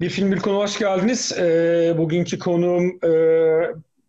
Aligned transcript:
Bir 0.00 0.10
film 0.10 0.32
bir 0.32 0.38
konu 0.38 0.56
hoş 0.56 0.78
geldiniz. 0.78 1.32
E, 1.38 1.94
bugünkü 1.98 2.38
konuğum 2.38 2.98
e, 3.04 3.10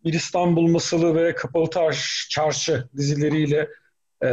Bir 0.04 0.12
İstanbul 0.12 0.66
Masalı 0.68 1.14
ve 1.14 1.34
Kapalı 1.34 1.70
Taş 1.70 2.26
Çarşı 2.30 2.88
dizileriyle 2.96 3.68
e, 4.24 4.32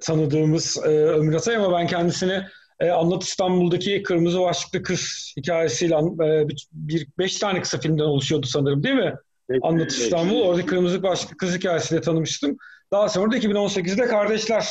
tanıdığımız 0.00 0.78
e, 0.84 0.88
Ömür 0.88 1.34
Atay 1.34 1.56
ama 1.56 1.78
ben 1.78 1.86
kendisini 1.86 2.42
e, 2.80 2.90
Anlat 2.90 3.22
İstanbul'daki 3.22 4.02
Kırmızı 4.02 4.40
Başlıklı 4.40 4.82
Kız 4.82 5.34
hikayesiyle 5.36 5.94
e, 5.94 6.48
bir, 6.48 6.68
bir 6.72 7.08
beş 7.18 7.38
tane 7.38 7.60
kısa 7.60 7.80
filmden 7.80 8.04
oluşuyordu 8.04 8.46
sanırım 8.46 8.82
değil 8.82 8.94
mi? 8.94 9.14
Evet, 9.50 9.60
Anlat 9.62 9.92
İstanbul. 9.92 10.36
Evet. 10.36 10.46
Orada 10.46 10.66
Kırmızı 10.66 11.02
Başlıklı 11.02 11.36
Kız 11.36 11.54
hikayesiyle 11.56 12.00
tanımıştım. 12.00 12.56
Daha 12.92 13.08
sonra 13.08 13.32
da 13.32 13.36
2018'de 13.36 14.06
Kardeşler 14.06 14.68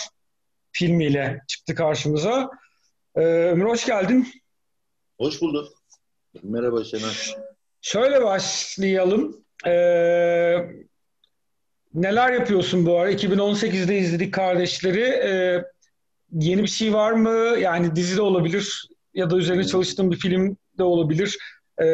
filmiyle 0.71 1.41
çıktı 1.47 1.75
karşımıza. 1.75 2.49
E, 3.15 3.21
Ömür 3.21 3.65
hoş 3.65 3.85
geldin. 3.85 4.27
Hoş 5.17 5.41
bulduk. 5.41 5.82
Merhaba 6.41 6.83
Şener. 6.83 7.35
Şöyle 7.81 8.23
başlayalım. 8.23 9.37
Ee, 9.65 10.57
neler 11.93 12.33
yapıyorsun 12.33 12.85
bu 12.85 12.99
ara? 12.99 13.11
2018'de 13.11 13.97
izledik 13.97 14.33
Kardeşleri. 14.33 15.01
Ee, 15.01 15.63
yeni 16.31 16.61
bir 16.61 16.67
şey 16.67 16.93
var 16.93 17.11
mı? 17.11 17.57
Yani 17.59 17.95
dizi 17.95 18.17
de 18.17 18.21
olabilir 18.21 18.89
ya 19.13 19.29
da 19.29 19.37
üzerine 19.37 19.63
çalıştığın 19.63 20.11
bir 20.11 20.17
film 20.17 20.57
de 20.77 20.83
olabilir. 20.83 21.37
Ee, 21.77 21.85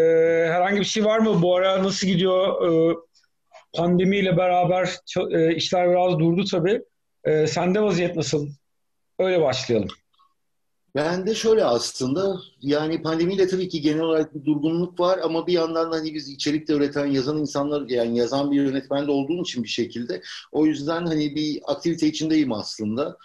herhangi 0.51 0.79
bir 0.79 0.85
şey 0.85 1.05
var 1.05 1.19
mı? 1.19 1.41
Bu 1.41 1.55
ara 1.55 1.83
nasıl 1.83 2.07
gidiyor? 2.07 2.67
Ee, 2.67 2.95
pandemiyle 3.73 4.37
beraber 4.37 4.89
e, 5.31 5.55
işler 5.55 5.89
biraz 5.89 6.19
durdu 6.19 6.45
tabii. 6.51 6.81
Ee, 7.23 7.47
sende 7.47 7.81
vaziyet 7.81 8.15
nasıl? 8.15 8.49
Öyle 9.19 9.41
başlayalım. 9.41 9.89
Ben 10.95 11.25
de 11.25 11.35
şöyle 11.35 11.65
aslında 11.65 12.39
yani 12.61 13.01
pandemiyle 13.01 13.47
tabii 13.47 13.69
ki 13.69 13.81
genel 13.81 14.01
olarak 14.01 14.35
bir 14.35 14.45
durgunluk 14.45 14.99
var 14.99 15.19
ama 15.23 15.47
bir 15.47 15.53
yandan 15.53 15.91
da 15.91 15.95
hani 15.95 16.13
biz 16.13 16.29
içerik 16.29 16.67
de 16.67 16.73
üreten 16.73 17.05
yazan 17.05 17.37
insanlar 17.37 17.89
yani 17.89 18.17
yazan 18.17 18.51
bir 18.51 18.55
yönetmen 18.55 19.07
de 19.07 19.11
olduğum 19.11 19.41
için 19.41 19.63
bir 19.63 19.69
şekilde 19.69 20.21
o 20.51 20.65
yüzden 20.65 21.05
hani 21.05 21.35
bir 21.35 21.61
aktivite 21.65 22.07
içindeyim 22.07 22.51
aslında. 22.51 23.17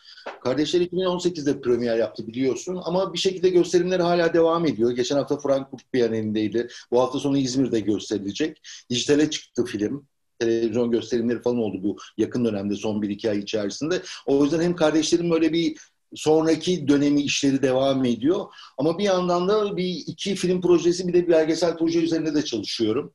Kardeşler 0.43 0.81
2018'de 0.81 1.61
premier 1.61 1.99
yaptı 1.99 2.27
biliyorsun 2.27 2.81
ama 2.85 3.13
bir 3.13 3.19
şekilde 3.19 3.49
gösterimler 3.49 4.01
hala 4.01 4.35
devam 4.35 4.67
ediyor. 4.67 4.91
Geçen 4.91 5.17
hafta 5.17 5.39
Frankfurt 5.39 5.95
Bienalindeydi. 5.95 6.69
Bu 6.91 7.01
hafta 7.01 7.19
sonu 7.19 7.39
İzmir'de 7.39 7.81
gösterilecek. 7.81 8.61
Dijitale 8.91 9.31
çıktı 9.31 9.65
film 9.65 10.07
televizyon 10.39 10.91
gösterimleri 10.91 11.43
falan 11.43 11.59
oldu 11.59 11.83
bu 11.83 11.97
yakın 12.19 12.45
dönemde 12.45 12.75
son 12.75 13.03
bir 13.03 13.09
iki 13.09 13.31
ay 13.31 13.39
içerisinde. 13.39 14.03
O 14.27 14.45
yüzden 14.45 14.61
hem 14.61 14.77
kardeşlerim 14.77 15.31
böyle 15.31 15.53
bir 15.53 15.77
sonraki 16.15 16.89
dönemi 16.89 17.23
işleri 17.23 17.63
devam 17.63 18.05
ediyor. 18.05 18.45
Ama 18.79 18.99
bir 18.99 19.05
yandan 19.05 19.49
da 19.49 19.77
bir 19.77 20.03
iki 20.07 20.35
film 20.35 20.61
projesi 20.61 21.09
bir 21.09 21.13
de 21.13 21.27
bir 21.27 21.33
belgesel 21.33 21.77
proje 21.77 22.01
üzerinde 22.01 22.35
de 22.35 22.45
çalışıyorum. 22.45 23.13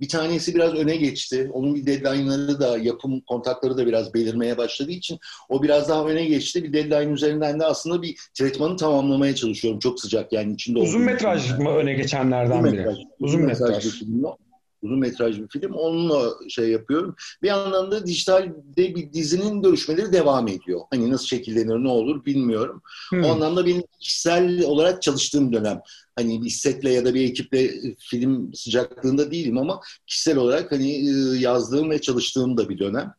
Bir 0.00 0.08
tanesi 0.08 0.54
biraz 0.54 0.74
öne 0.74 0.96
geçti. 0.96 1.50
Onun 1.52 1.74
bir 1.74 1.86
deadline'ları 1.86 2.60
da, 2.60 2.78
yapım 2.78 3.20
kontakları 3.20 3.76
da 3.76 3.86
biraz 3.86 4.14
belirmeye 4.14 4.58
başladığı 4.58 4.90
için 4.90 5.18
o 5.48 5.62
biraz 5.62 5.88
daha 5.88 6.04
öne 6.04 6.24
geçti. 6.24 6.64
Bir 6.64 6.72
deadline 6.72 7.12
üzerinden 7.12 7.60
de 7.60 7.64
aslında 7.64 8.02
bir 8.02 8.16
tretmanı 8.34 8.76
tamamlamaya 8.76 9.34
çalışıyorum. 9.34 9.80
Çok 9.80 10.00
sıcak 10.00 10.32
yani 10.32 10.52
içinde 10.52 10.78
Uzun 10.78 11.02
metraj 11.02 11.58
mı 11.58 11.70
öne 11.70 11.92
geçenlerden 11.92 12.58
uzun 12.58 12.72
biri? 12.72 12.76
Metraj, 12.80 12.96
uzun 13.20 13.40
metraj. 13.40 13.84
metraj 13.84 14.02
uzun 14.82 14.98
metraj 14.98 15.40
bir 15.40 15.48
film. 15.48 15.72
Onunla 15.72 16.30
şey 16.48 16.68
yapıyorum. 16.68 17.16
Bir 17.42 17.48
yandan 17.48 17.90
da 17.90 18.06
dijitalde 18.06 18.54
bir 18.76 19.12
dizinin 19.12 19.62
görüşmeleri 19.62 20.12
devam 20.12 20.48
ediyor. 20.48 20.80
Hani 20.90 21.10
nasıl 21.10 21.26
şekillenir, 21.26 21.84
ne 21.84 21.88
olur 21.88 22.24
bilmiyorum. 22.24 22.82
Hmm. 23.10 23.24
O 23.24 23.28
anlamda 23.28 23.66
benim 23.66 23.82
kişisel 24.00 24.64
olarak 24.64 25.02
çalıştığım 25.02 25.52
dönem. 25.52 25.80
Hani 26.16 26.42
bir 26.42 26.50
setle 26.50 26.92
ya 26.92 27.04
da 27.04 27.14
bir 27.14 27.30
ekiple 27.30 27.70
film 27.98 28.54
sıcaklığında 28.54 29.30
değilim 29.30 29.58
ama 29.58 29.80
kişisel 30.06 30.36
olarak 30.36 30.72
hani 30.72 30.90
e, 30.90 31.38
yazdığım 31.38 31.90
ve 31.90 32.00
çalıştığım 32.00 32.56
da 32.56 32.68
bir 32.68 32.78
dönem. 32.78 33.14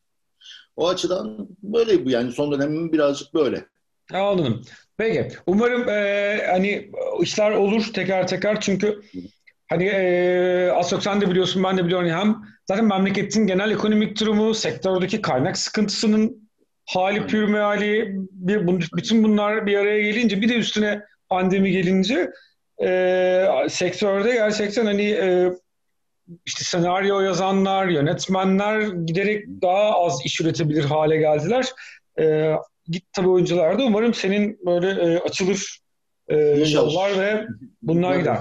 O 0.75 0.87
açıdan 0.87 1.47
böyle 1.63 2.05
bu 2.05 2.09
yani 2.09 2.31
son 2.31 2.51
dönemim 2.51 2.91
birazcık 2.91 3.33
böyle. 3.33 3.65
Anladım. 4.13 4.61
Peki. 4.97 5.27
Umarım 5.47 5.89
e, 5.89 6.47
hani 6.51 6.91
işler 7.21 7.51
olur 7.51 7.93
teker 7.93 8.27
teker 8.27 8.61
çünkü 8.61 9.01
Hani 9.69 9.85
e, 9.85 10.81
sen 11.01 11.21
de 11.21 11.29
biliyorsun 11.29 11.63
ben 11.63 11.77
de 11.77 11.85
biliyorum 11.85 12.09
hem 12.09 12.35
zaten 12.65 12.85
memleketin 12.85 13.47
genel 13.47 13.71
ekonomik 13.71 14.19
durumu, 14.19 14.53
sektördeki 14.53 15.21
kaynak 15.21 15.57
sıkıntısının 15.57 16.49
hali 16.85 17.27
pür 17.27 17.43
meali, 17.43 18.15
bir, 18.31 18.67
bütün 18.97 19.23
bunlar 19.23 19.65
bir 19.65 19.77
araya 19.77 20.01
gelince 20.01 20.41
bir 20.41 20.49
de 20.49 20.55
üstüne 20.55 21.01
pandemi 21.29 21.71
gelince 21.71 22.29
e, 22.83 23.45
sektörde 23.69 24.31
gerçekten 24.31 24.85
hani 24.85 25.09
e, 25.09 25.51
işte 26.45 26.63
senaryo 26.63 27.19
yazanlar, 27.19 27.87
yönetmenler 27.87 28.81
giderek 28.81 29.45
daha 29.61 30.05
az 30.05 30.25
iş 30.25 30.41
üretebilir 30.41 30.83
hale 30.83 31.17
geldiler. 31.17 31.65
E, 32.19 32.55
git 32.87 33.03
tabii 33.13 33.29
oyuncular 33.29 33.79
da 33.79 33.83
umarım 33.83 34.13
senin 34.13 34.59
böyle 34.65 34.89
e, 34.89 35.19
açılır 35.19 35.79
e, 36.27 36.37
yollar 36.73 37.19
ve 37.19 37.45
bunlar 37.81 38.15
gider. 38.15 38.39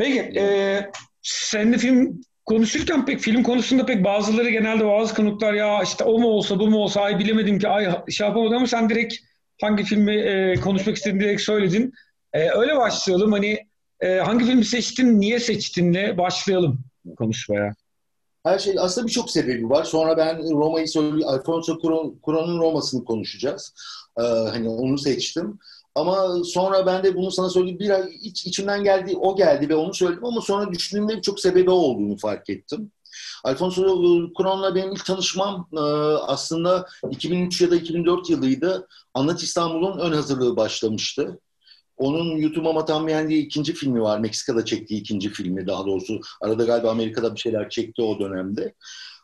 Peki, 0.00 0.40
e, 0.40 0.90
seninle 1.22 1.78
film 1.78 2.20
konuşurken 2.44 3.06
pek 3.06 3.20
film 3.20 3.42
konusunda 3.42 3.86
pek 3.86 4.04
bazıları 4.04 4.50
genelde 4.50 4.86
bazı 4.86 5.14
konuklar 5.14 5.52
ya 5.52 5.82
işte 5.82 6.04
o 6.04 6.18
mu 6.18 6.28
olsa 6.28 6.58
bu 6.58 6.66
mu 6.66 6.78
olsa 6.78 7.00
ay 7.00 7.18
bilemedim 7.18 7.58
ki 7.58 7.68
ay 7.68 7.90
şey 8.10 8.26
yapamadım 8.26 8.56
ama 8.56 8.66
sen 8.66 8.88
direkt 8.88 9.14
hangi 9.62 9.84
filmi 9.84 10.16
e, 10.16 10.54
konuşmak 10.54 10.96
istediğini 10.96 11.20
direkt 11.20 11.42
söyledin. 11.42 11.92
E, 12.32 12.50
öyle 12.50 12.76
başlayalım 12.76 13.32
hani 13.32 13.58
e, 14.00 14.16
hangi 14.16 14.44
filmi 14.44 14.64
seçtin, 14.64 15.20
niye 15.20 15.40
seçtinle 15.40 16.18
başlayalım 16.18 16.80
konuşmaya. 17.16 17.74
Her 18.44 18.58
şey 18.58 18.74
aslında 18.78 19.06
birçok 19.06 19.30
sebebi 19.30 19.70
var. 19.70 19.84
Sonra 19.84 20.16
ben 20.16 20.50
Roma'yı 20.50 20.88
söyleyeyim. 20.88 21.28
Alfonso 21.28 21.72
Cuarón'un 21.72 22.60
Roma'sını 22.60 23.04
konuşacağız. 23.04 23.74
Ee, 24.18 24.22
hani 24.22 24.68
onu 24.68 24.98
seçtim. 24.98 25.58
Ama 25.94 26.44
sonra 26.44 26.86
ben 26.86 27.04
de 27.04 27.16
bunu 27.16 27.30
sana 27.30 27.50
söyleyeyim. 27.50 27.78
Bir 27.78 27.90
ay 27.90 28.14
iç, 28.22 28.46
içimden 28.46 28.84
geldi, 28.84 29.16
o 29.16 29.36
geldi 29.36 29.68
ve 29.68 29.74
onu 29.74 29.94
söyledim 29.94 30.24
ama 30.24 30.40
sonra 30.40 30.72
düşündüğümde 30.72 31.16
birçok 31.16 31.40
sebebi 31.40 31.70
olduğunu 31.70 32.16
fark 32.16 32.50
ettim. 32.50 32.92
Alfonso 33.44 33.82
Cuarón'la 34.34 34.74
benim 34.74 34.92
ilk 34.92 35.04
tanışmam 35.04 35.68
e, 35.72 35.80
aslında 36.26 36.86
2003 37.10 37.60
ya 37.60 37.70
da 37.70 37.76
2004 37.76 38.30
yılıydı. 38.30 38.88
Anlat 39.14 39.42
İstanbul'un 39.42 39.98
ön 39.98 40.12
hazırlığı 40.12 40.56
başlamıştı. 40.56 41.40
Onun 41.96 42.36
YouTube 42.36 42.64
Mama 42.64 42.80
También 42.80 43.28
diye 43.28 43.40
ikinci 43.40 43.74
filmi 43.74 44.02
var. 44.02 44.18
Meksika'da 44.18 44.64
çektiği 44.64 45.00
ikinci 45.00 45.30
filmi 45.30 45.66
daha 45.66 45.86
doğrusu. 45.86 46.20
Arada 46.40 46.64
galiba 46.64 46.90
Amerika'da 46.90 47.34
bir 47.34 47.40
şeyler 47.40 47.70
çekti 47.70 48.02
o 48.02 48.18
dönemde. 48.18 48.74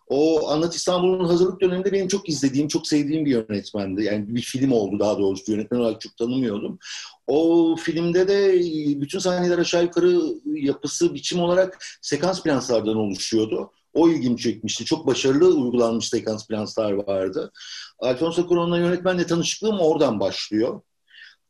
O 0.09 0.49
Anlat 0.49 0.75
İstanbul'un 0.75 1.25
hazırlık 1.25 1.61
döneminde 1.61 1.93
benim 1.93 2.09
çok 2.09 2.29
izlediğim, 2.29 2.69
çok 2.69 2.87
sevdiğim 2.87 3.25
bir 3.25 3.31
yönetmendi. 3.31 4.05
Yani 4.05 4.35
bir 4.35 4.43
film 4.43 4.73
oldu 4.73 4.99
daha 4.99 5.19
doğrusu. 5.19 5.53
Yönetmen 5.53 5.79
olarak 5.79 6.01
çok 6.01 6.17
tanımıyordum. 6.17 6.79
O 7.27 7.77
filmde 7.77 8.29
de 8.29 8.53
bütün 9.01 9.19
sahneler 9.19 9.59
aşağı 9.59 9.83
yukarı 9.83 10.21
yapısı, 10.45 11.15
biçim 11.15 11.41
olarak 11.41 11.85
sekans 12.03 12.43
planslardan 12.43 12.97
oluşuyordu. 12.97 13.71
O 13.95 14.09
ilgimi 14.09 14.39
çekmişti. 14.39 14.85
Çok 14.85 15.07
başarılı 15.07 15.55
uygulanmış 15.55 16.09
sekans 16.09 16.47
planslar 16.47 16.93
vardı. 16.93 17.53
Alfonso 17.99 18.43
Cuarón'la 18.43 18.79
yönetmenle 18.79 19.27
tanışıklığım 19.27 19.81
oradan 19.81 20.21
başlıyor. 20.21 20.81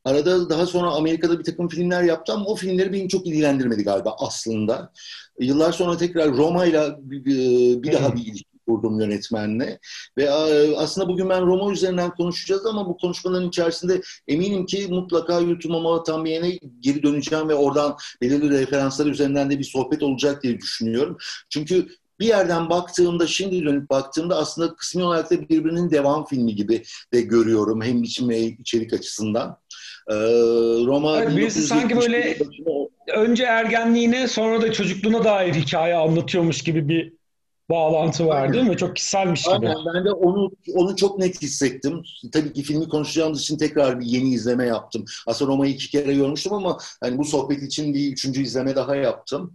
Arada 0.07 0.51
daha 0.51 0.67
sonra 0.67 0.91
Amerika'da 0.91 1.39
bir 1.39 1.45
takım 1.45 1.69
filmler 1.69 2.03
yaptı 2.03 2.33
ama 2.33 2.45
o 2.45 2.57
filmleri 2.57 2.93
beni 2.93 3.09
çok 3.09 3.27
ilgilendirmedi 3.27 3.85
galiba 3.85 4.17
aslında. 4.19 4.93
Yıllar 5.41 5.73
sonra 5.73 5.97
tekrar 5.97 6.33
Roma'yla 6.33 6.97
bir, 7.01 7.25
bir 7.83 7.93
daha 7.93 8.17
bir 8.17 8.21
ilişki 8.21 8.57
kurdum 8.67 9.01
yönetmenle. 9.01 9.79
Ve 10.19 10.31
aslında 10.77 11.09
bugün 11.09 11.29
ben 11.29 11.47
Roma 11.47 11.73
üzerinden 11.73 12.11
konuşacağız 12.11 12.67
ama 12.67 12.87
bu 12.89 12.97
konuşmaların 12.97 13.49
içerisinde 13.49 14.03
eminim 14.29 14.67
ki 14.67 14.87
mutlaka 14.91 15.41
YouTube 15.41 15.75
ama 15.77 16.03
tam 16.03 16.25
bir 16.25 16.31
yere 16.31 16.59
geri 16.81 17.03
döneceğim 17.03 17.49
ve 17.49 17.55
oradan 17.55 17.97
belirli 18.23 18.51
referanslar 18.51 19.07
üzerinden 19.07 19.51
de 19.51 19.59
bir 19.59 19.65
sohbet 19.65 20.03
olacak 20.03 20.43
diye 20.43 20.59
düşünüyorum. 20.59 21.17
Çünkü 21.51 21.89
bir 22.21 22.27
yerden 22.27 22.71
baktığımda, 22.71 23.27
şimdi 23.27 23.65
dönüp 23.65 23.91
baktığımda 23.91 24.37
aslında 24.37 24.75
kısmi 24.75 25.03
olarak 25.03 25.31
da 25.31 25.49
birbirinin 25.49 25.91
devam 25.91 26.25
filmi 26.25 26.55
gibi 26.55 26.83
de 27.13 27.21
görüyorum. 27.21 27.83
Hem 27.83 28.03
biçim 28.03 28.29
ve 28.29 28.41
içerik 28.41 28.93
açısından. 28.93 29.59
Ee, 30.11 30.15
Roma 30.87 31.23
evet, 31.23 31.37
birisi 31.37 31.63
sanki 31.63 31.97
böyle 31.97 32.39
önce 33.15 33.45
ergenliğine 33.45 34.29
sonra 34.29 34.63
da 34.63 34.73
çocukluğuna 34.73 35.25
dair 35.25 35.55
hikaye 35.55 35.95
anlatıyormuş 35.95 36.63
gibi 36.63 36.89
bir 36.89 37.16
bağlantı 37.71 38.27
var 38.27 38.43
Aynen. 38.43 38.55
değil 38.55 38.65
mi? 38.65 38.77
Çok 38.77 38.97
kişiselmiş 38.97 39.43
gibi. 39.45 39.69
Aynen. 39.69 39.77
Ben 39.95 40.05
de 40.05 40.11
onu 40.13 40.51
onu 40.75 40.97
çok 40.97 41.19
net 41.19 41.43
hissettim. 41.43 42.03
Tabii 42.33 42.53
ki 42.53 42.63
filmi 42.63 42.89
konuşacağımız 42.89 43.41
için 43.41 43.59
tekrar 43.59 44.01
bir 44.01 44.07
yeni 44.07 44.35
izleme 44.35 44.67
yaptım. 44.67 45.05
Aslında 45.27 45.53
Roma'yı 45.53 45.75
iki 45.75 45.91
kere 45.91 46.15
görmüştüm 46.15 46.53
ama 46.53 46.79
hani 47.01 47.19
bu 47.19 47.25
sohbet 47.25 47.63
için 47.63 47.95
bir 47.95 48.13
üçüncü 48.13 48.43
izleme 48.43 48.77
daha 48.77 48.97
yaptım. 48.97 49.55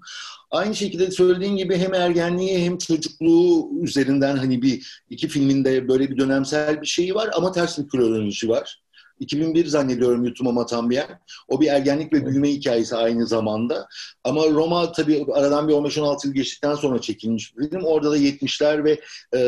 Aynı 0.52 0.76
şekilde 0.76 1.12
söylediğin 1.12 1.56
gibi 1.56 1.78
hem 1.78 1.94
ergenliği 1.94 2.66
hem 2.66 2.78
çocukluğu 2.78 3.70
üzerinden 3.84 4.38
hani 4.38 4.62
bir 4.62 5.02
iki 5.10 5.28
filminde 5.28 5.88
böyle 5.88 6.10
bir 6.10 6.18
dönemsel 6.18 6.82
bir 6.82 6.88
şeyi 6.88 7.16
var 7.16 7.30
ama 7.34 7.52
ters 7.52 7.80
bir 7.80 7.90
kronoloji 7.90 8.50
var. 8.50 8.82
2001 9.22 9.66
zannediyorum 9.66 10.26
Yutuma 10.26 10.52
Matambiyen. 10.52 11.20
O 11.48 11.62
bir 11.62 11.68
ergenlik 11.68 12.14
ve 12.14 12.26
büyüme 12.26 12.50
hikayesi 12.50 12.96
aynı 12.96 13.28
zamanda. 13.28 13.88
Ama 14.24 14.42
Roma 14.50 14.92
tabii 14.92 15.26
aradan 15.34 15.68
bir 15.68 15.74
15-16 15.74 16.28
yıl 16.28 16.34
geçtikten 16.34 16.76
sonra 16.76 17.02
çekilmiş 17.02 17.58
bir 17.58 17.70
film. 17.70 17.84
Orada 17.84 18.12
da 18.12 18.18
70'ler 18.18 18.84
ve 18.84 19.02
e, 19.34 19.40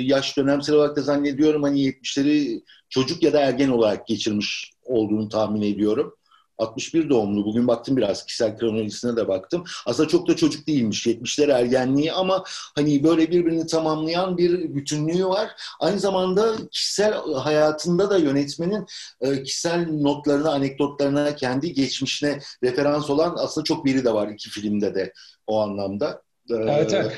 yaş 0.00 0.36
dönemsel 0.36 0.74
olarak 0.74 0.96
da 0.96 1.02
zannediyorum 1.02 1.62
hani 1.62 1.80
70'leri 1.80 2.62
çocuk 2.88 3.22
ya 3.22 3.32
da 3.32 3.40
ergen 3.40 3.68
olarak 3.68 4.06
geçirmiş 4.06 4.72
olduğunu 4.84 5.28
tahmin 5.28 5.62
ediyorum. 5.62 6.14
61 6.62 7.10
doğumlu. 7.10 7.44
Bugün 7.44 7.68
baktım 7.68 7.96
biraz 7.96 8.26
kişisel 8.26 8.58
kronolojisine 8.58 9.16
de 9.16 9.28
baktım. 9.28 9.64
Aslında 9.86 10.08
çok 10.08 10.28
da 10.28 10.36
çocuk 10.36 10.66
değilmiş. 10.66 11.06
70'ler 11.06 11.52
ergenliği 11.52 12.12
ama 12.12 12.44
hani 12.74 13.04
böyle 13.04 13.30
birbirini 13.30 13.66
tamamlayan 13.66 14.38
bir 14.38 14.74
bütünlüğü 14.74 15.26
var. 15.26 15.50
Aynı 15.80 15.98
zamanda 15.98 16.56
kişisel 16.70 17.14
hayatında 17.34 18.10
da 18.10 18.18
yönetmenin 18.18 18.86
e, 19.20 19.42
kişisel 19.42 19.88
notlarına, 19.90 20.50
anekdotlarına, 20.50 21.36
kendi 21.36 21.72
geçmişine 21.72 22.38
referans 22.64 23.10
olan 23.10 23.36
aslında 23.38 23.64
çok 23.64 23.84
biri 23.84 24.04
de 24.04 24.14
var 24.14 24.28
iki 24.28 24.50
filmde 24.50 24.94
de 24.94 25.12
o 25.46 25.60
anlamda. 25.60 26.22
E, 26.50 26.54
evet, 26.54 26.94
evet. 26.94 27.12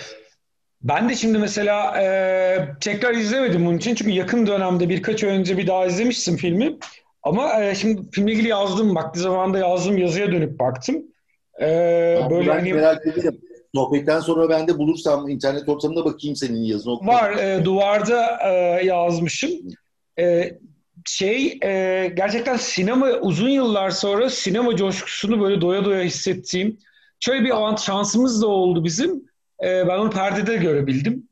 Ben 0.82 1.08
de 1.08 1.14
şimdi 1.14 1.38
mesela 1.38 2.02
e, 2.02 2.06
tekrar 2.80 3.14
izlemedim 3.14 3.66
bunun 3.66 3.78
için 3.78 3.94
çünkü 3.94 4.10
yakın 4.10 4.46
dönemde 4.46 4.88
birkaç 4.88 5.24
önce 5.24 5.58
bir 5.58 5.66
daha 5.66 5.86
izlemiştim 5.86 6.36
filmi. 6.36 6.78
Ama 7.24 7.62
e, 7.62 7.74
şimdi 7.74 8.10
filmle 8.10 8.32
ilgili 8.32 8.48
yazdım. 8.48 8.94
Vakti 8.94 9.20
zamanında 9.20 9.58
yazdığım 9.58 9.98
yazıya 9.98 10.32
dönüp 10.32 10.58
baktım. 10.58 10.96
E, 11.60 11.66
böyle 12.30 12.48
ben 12.48 12.54
hani... 12.54 12.72
merak 12.74 13.06
ediyorum. 13.06 13.40
Sohbetten 13.74 14.20
sonra 14.20 14.48
ben 14.48 14.68
de 14.68 14.78
bulursam 14.78 15.28
internet 15.28 15.68
ortamında 15.68 16.04
bakayım 16.04 16.36
senin 16.36 16.62
yazını. 16.64 16.94
Var. 16.94 17.32
E, 17.32 17.64
duvarda 17.64 18.38
e, 18.44 18.50
yazmışım. 18.84 19.50
E, 20.18 20.50
şey 21.04 21.58
e, 21.62 22.12
gerçekten 22.16 22.56
sinema 22.56 23.06
uzun 23.06 23.48
yıllar 23.48 23.90
sonra 23.90 24.30
sinema 24.30 24.76
coşkusunu 24.76 25.40
böyle 25.40 25.60
doya 25.60 25.84
doya 25.84 26.02
hissettiğim 26.02 26.78
şöyle 27.20 27.44
bir 27.44 27.56
avant 27.56 27.80
şansımız 27.80 28.42
da 28.42 28.46
oldu 28.46 28.84
bizim. 28.84 29.24
E, 29.64 29.88
ben 29.88 29.98
onu 29.98 30.10
perdede 30.10 30.56
görebildim. 30.56 31.28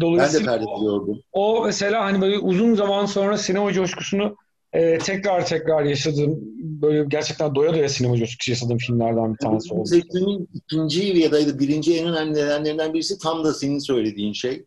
Dolayısıyla 0.00 0.52
ben 0.52 0.60
de 0.60 0.64
perdede 0.64 0.84
gördüm. 0.84 1.22
O 1.32 1.64
mesela 1.64 2.04
hani 2.04 2.20
böyle 2.20 2.38
uzun 2.38 2.74
zaman 2.74 3.06
sonra 3.06 3.38
sinema 3.38 3.72
coşkusunu 3.72 4.36
e, 4.72 4.98
tekrar 4.98 5.46
tekrar 5.46 5.84
yaşadığım 5.84 6.40
böyle 6.58 7.04
gerçekten 7.08 7.54
doya 7.54 7.74
doya 7.74 7.88
sinema 7.88 8.16
coşkusu 8.16 8.50
yaşadığım 8.50 8.78
filmlerden 8.78 9.32
bir 9.32 9.38
tanesi 9.38 9.74
oldu. 9.74 9.86
Seçtiğimin 9.86 10.48
ikinci 10.54 11.02
ya 11.02 11.32
da 11.32 11.58
birinci 11.58 11.98
en 11.98 12.08
önemli 12.08 12.34
nedenlerinden 12.34 12.94
birisi 12.94 13.18
tam 13.18 13.44
da 13.44 13.54
senin 13.54 13.78
söylediğin 13.78 14.32
şey. 14.32 14.64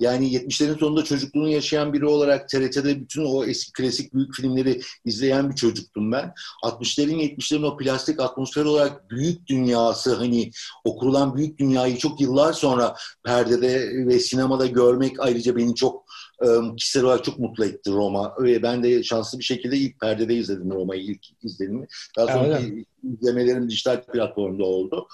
Yani 0.00 0.32
70'lerin 0.32 0.78
sonunda 0.78 1.04
çocukluğunu 1.04 1.48
yaşayan 1.48 1.92
biri 1.92 2.06
olarak 2.06 2.48
TRT'de 2.48 3.00
bütün 3.00 3.24
o 3.24 3.44
eski 3.44 3.72
klasik 3.72 4.14
büyük 4.14 4.34
filmleri 4.34 4.80
izleyen 5.04 5.50
bir 5.50 5.54
çocuktum 5.56 6.12
ben. 6.12 6.32
60'ların 6.64 7.36
70'lerin 7.36 7.66
o 7.66 7.76
plastik 7.76 8.20
atmosfer 8.20 8.64
olarak 8.64 9.10
büyük 9.10 9.46
dünyası 9.46 10.14
hani 10.14 10.50
o 10.84 10.96
kurulan 10.96 11.36
büyük 11.36 11.58
dünyayı 11.58 11.98
çok 11.98 12.20
yıllar 12.20 12.52
sonra 12.52 12.94
perdede 13.24 13.90
ve 14.06 14.18
sinemada 14.18 14.66
görmek 14.66 15.20
ayrıca 15.20 15.56
beni 15.56 15.74
çok 15.74 16.04
kişisel 16.76 17.04
olarak 17.04 17.24
çok 17.24 17.38
mutlu 17.38 17.64
etti 17.64 17.90
Roma. 17.90 18.34
Ve 18.38 18.62
ben 18.62 18.82
de 18.82 19.02
şanslı 19.02 19.38
bir 19.38 19.44
şekilde 19.44 19.76
ilk 19.76 20.00
perdede 20.00 20.34
izledim 20.34 20.70
Roma'yı 20.70 21.02
ilk 21.02 21.26
izlenimi. 21.42 21.86
Daha 22.16 22.26
sonra 22.26 22.60
izlemelerim 23.12 23.70
dijital 23.70 24.02
platformda 24.02 24.64
oldu. 24.64 25.08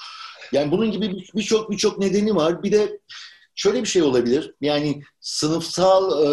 Yani 0.52 0.73
bunun 0.73 0.90
gibi 0.90 1.25
birçok 1.34 1.70
birçok 1.70 1.99
nedeni 1.99 2.37
var. 2.37 2.62
Bir 2.62 2.73
de 2.73 3.00
şöyle 3.55 3.82
bir 3.82 3.88
şey 3.88 4.02
olabilir. 4.02 4.55
Yani 4.61 5.02
sınıfsal 5.20 6.05
e, 6.25 6.28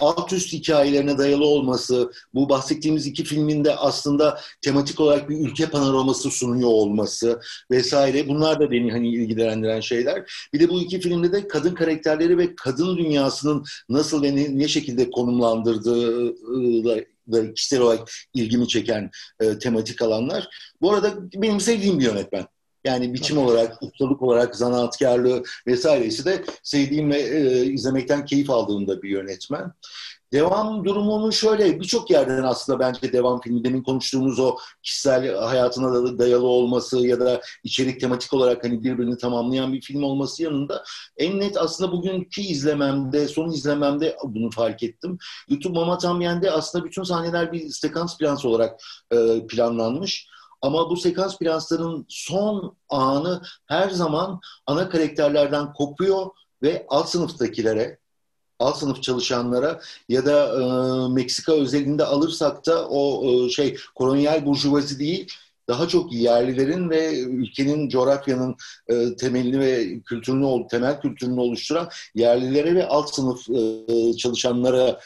alt 0.00 0.32
üst 0.32 0.52
hikayelerine 0.52 1.18
dayalı 1.18 1.44
olması, 1.44 2.12
bu 2.34 2.48
bahsettiğimiz 2.48 3.06
iki 3.06 3.24
filmin 3.24 3.64
de 3.64 3.76
aslında 3.76 4.40
tematik 4.62 5.00
olarak 5.00 5.28
bir 5.28 5.38
ülke 5.38 5.66
panoraması 5.66 6.30
sunuyor 6.30 6.68
olması 6.68 7.40
vesaire. 7.70 8.28
Bunlar 8.28 8.60
da 8.60 8.70
beni 8.70 8.92
hani 8.92 9.08
ilgilendiren 9.08 9.80
şeyler. 9.80 10.48
Bir 10.54 10.60
de 10.60 10.68
bu 10.68 10.80
iki 10.80 11.00
filmde 11.00 11.32
de 11.32 11.48
kadın 11.48 11.74
karakterleri 11.74 12.38
ve 12.38 12.54
kadın 12.54 12.96
dünyasının 12.96 13.64
nasıl 13.88 14.22
ve 14.22 14.36
ne, 14.36 14.58
ne 14.58 14.68
şekilde 14.68 15.10
konumlandırdığı 15.10 16.34
da 17.32 17.54
kişisel 17.54 17.80
olarak 17.80 18.10
ilgimi 18.34 18.68
çeken 18.68 19.10
e, 19.40 19.58
tematik 19.58 20.02
alanlar. 20.02 20.48
Bu 20.80 20.92
arada 20.92 21.14
benim 21.34 21.60
sevdiğim 21.60 21.98
bir 21.98 22.04
yönetmen. 22.04 22.46
Yani 22.84 23.14
biçim 23.14 23.38
olarak, 23.38 23.82
ustalık 23.82 24.22
olarak, 24.22 24.56
zanaatkarlığı 24.56 25.42
vesairesi 25.66 26.24
de 26.24 26.44
sevdiğim 26.62 27.10
ve 27.10 27.18
e, 27.18 27.64
izlemekten 27.64 28.24
keyif 28.24 28.50
aldığım 28.50 28.88
da 28.88 29.02
bir 29.02 29.10
yönetmen. 29.10 29.72
Devam 30.32 30.84
durumunu 30.84 31.32
şöyle 31.32 31.80
birçok 31.80 32.10
yerden 32.10 32.42
aslında 32.42 32.78
bence 32.78 33.12
devam 33.12 33.40
filmi 33.40 33.64
demin 33.64 33.82
konuştuğumuz 33.82 34.38
o 34.38 34.56
kişisel 34.82 35.34
hayatına 35.34 35.94
da 35.94 36.18
dayalı 36.18 36.46
olması 36.46 36.98
ya 36.98 37.20
da 37.20 37.40
içerik 37.64 38.00
tematik 38.00 38.32
olarak 38.32 38.64
hani 38.64 38.84
birbirini 38.84 39.16
tamamlayan 39.16 39.72
bir 39.72 39.80
film 39.80 40.02
olması 40.02 40.42
yanında 40.42 40.84
en 41.16 41.40
net 41.40 41.56
aslında 41.56 41.92
bugünkü 41.92 42.40
izlememde, 42.40 43.28
son 43.28 43.50
izlememde 43.50 44.16
bunu 44.24 44.50
fark 44.50 44.82
ettim. 44.82 45.18
YouTube 45.48 45.78
Mama 45.78 45.98
Tamyen'de 45.98 46.50
aslında 46.50 46.84
bütün 46.84 47.02
sahneler 47.02 47.52
bir 47.52 47.68
sekans 47.68 48.18
plans 48.18 48.44
olarak 48.44 48.80
e, 49.12 49.46
planlanmış 49.46 50.26
ama 50.62 50.90
bu 50.90 50.96
sekans 50.96 51.38
plansların 51.38 52.06
son 52.08 52.76
anı 52.88 53.42
her 53.66 53.90
zaman 53.90 54.40
ana 54.66 54.88
karakterlerden 54.88 55.72
kopuyor 55.72 56.26
ve 56.62 56.86
alt 56.88 57.08
sınıftakilere, 57.08 57.98
alt 58.58 58.76
sınıf 58.76 59.02
çalışanlara 59.02 59.80
ya 60.08 60.26
da 60.26 60.46
e, 60.54 60.62
Meksika 61.14 61.52
özelinde 61.52 62.04
alırsak 62.04 62.66
da 62.66 62.88
o 62.88 63.30
e, 63.30 63.50
şey 63.50 63.76
kolonyal 63.94 64.46
burjuvazi 64.46 64.98
değil, 64.98 65.28
daha 65.70 65.88
çok 65.88 66.12
yerlilerin 66.12 66.90
ve 66.90 67.20
ülkenin 67.20 67.88
coğrafyanın 67.88 68.56
e, 68.88 69.16
temelini 69.16 69.60
ve 69.60 70.00
kültürünü 70.00 70.66
temel 70.68 71.00
kültürünü 71.00 71.40
oluşturan 71.40 71.88
yerlilere 72.14 72.74
ve 72.74 72.86
alt 72.86 73.14
sınıf 73.14 73.50
e, 73.50 74.16
çalışanlara 74.16 75.00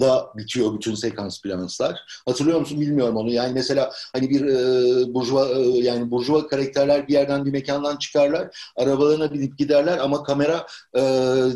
da 0.00 0.32
bitiyor 0.36 0.74
bütün 0.74 0.94
sekans 0.94 1.42
planslar. 1.42 2.00
Hatırlıyor 2.26 2.60
musun 2.60 2.80
bilmiyorum 2.80 3.16
onu. 3.16 3.30
Yani 3.30 3.52
mesela 3.52 3.92
hani 4.12 4.30
bir 4.30 4.44
e, 4.44 5.14
burjuva 5.14 5.48
e, 5.48 5.60
yani 5.60 6.10
burjuva 6.10 6.46
karakterler 6.46 7.08
bir 7.08 7.12
yerden 7.12 7.44
bir 7.44 7.52
mekandan 7.52 7.96
çıkarlar. 7.96 8.72
Arabalarına 8.76 9.32
binip 9.32 9.58
giderler 9.58 9.98
ama 9.98 10.22
kamera 10.22 10.66
e, 10.96 11.02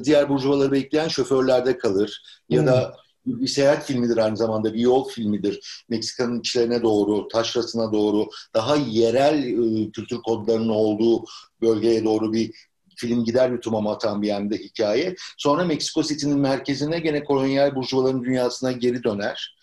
diğer 0.04 0.28
burjuvaları 0.28 0.72
bekleyen 0.72 1.08
şoförlerde 1.08 1.78
kalır. 1.78 2.22
Ya 2.48 2.60
hmm. 2.60 2.66
da 2.66 2.96
bir 3.26 3.46
seyahat 3.46 3.84
filmidir 3.84 4.16
aynı 4.16 4.36
zamanda 4.36 4.74
bir 4.74 4.80
yol 4.80 5.08
filmidir. 5.08 5.84
Meksika'nın 5.88 6.40
içlerine 6.40 6.82
doğru, 6.82 7.28
taşrasına 7.28 7.92
doğru, 7.92 8.28
daha 8.54 8.76
yerel 8.76 9.44
e, 9.44 9.90
kültür 9.90 10.22
kodlarının 10.22 10.68
olduğu 10.68 11.24
bölgeye 11.62 12.04
doğru 12.04 12.32
bir 12.32 12.71
film 13.02 13.24
gider 13.24 13.50
YouTube'a 13.50 13.92
atan 13.92 14.22
bir 14.22 14.28
yanda 14.28 14.54
hikaye. 14.54 15.14
Sonra 15.38 15.64
Meksiko 15.64 16.02
City'nin 16.02 16.38
merkezine 16.38 16.98
gene 16.98 17.24
kolonyal 17.24 17.74
burjuvaların 17.74 18.24
dünyasına 18.24 18.72
geri 18.72 19.04
döner. 19.04 19.56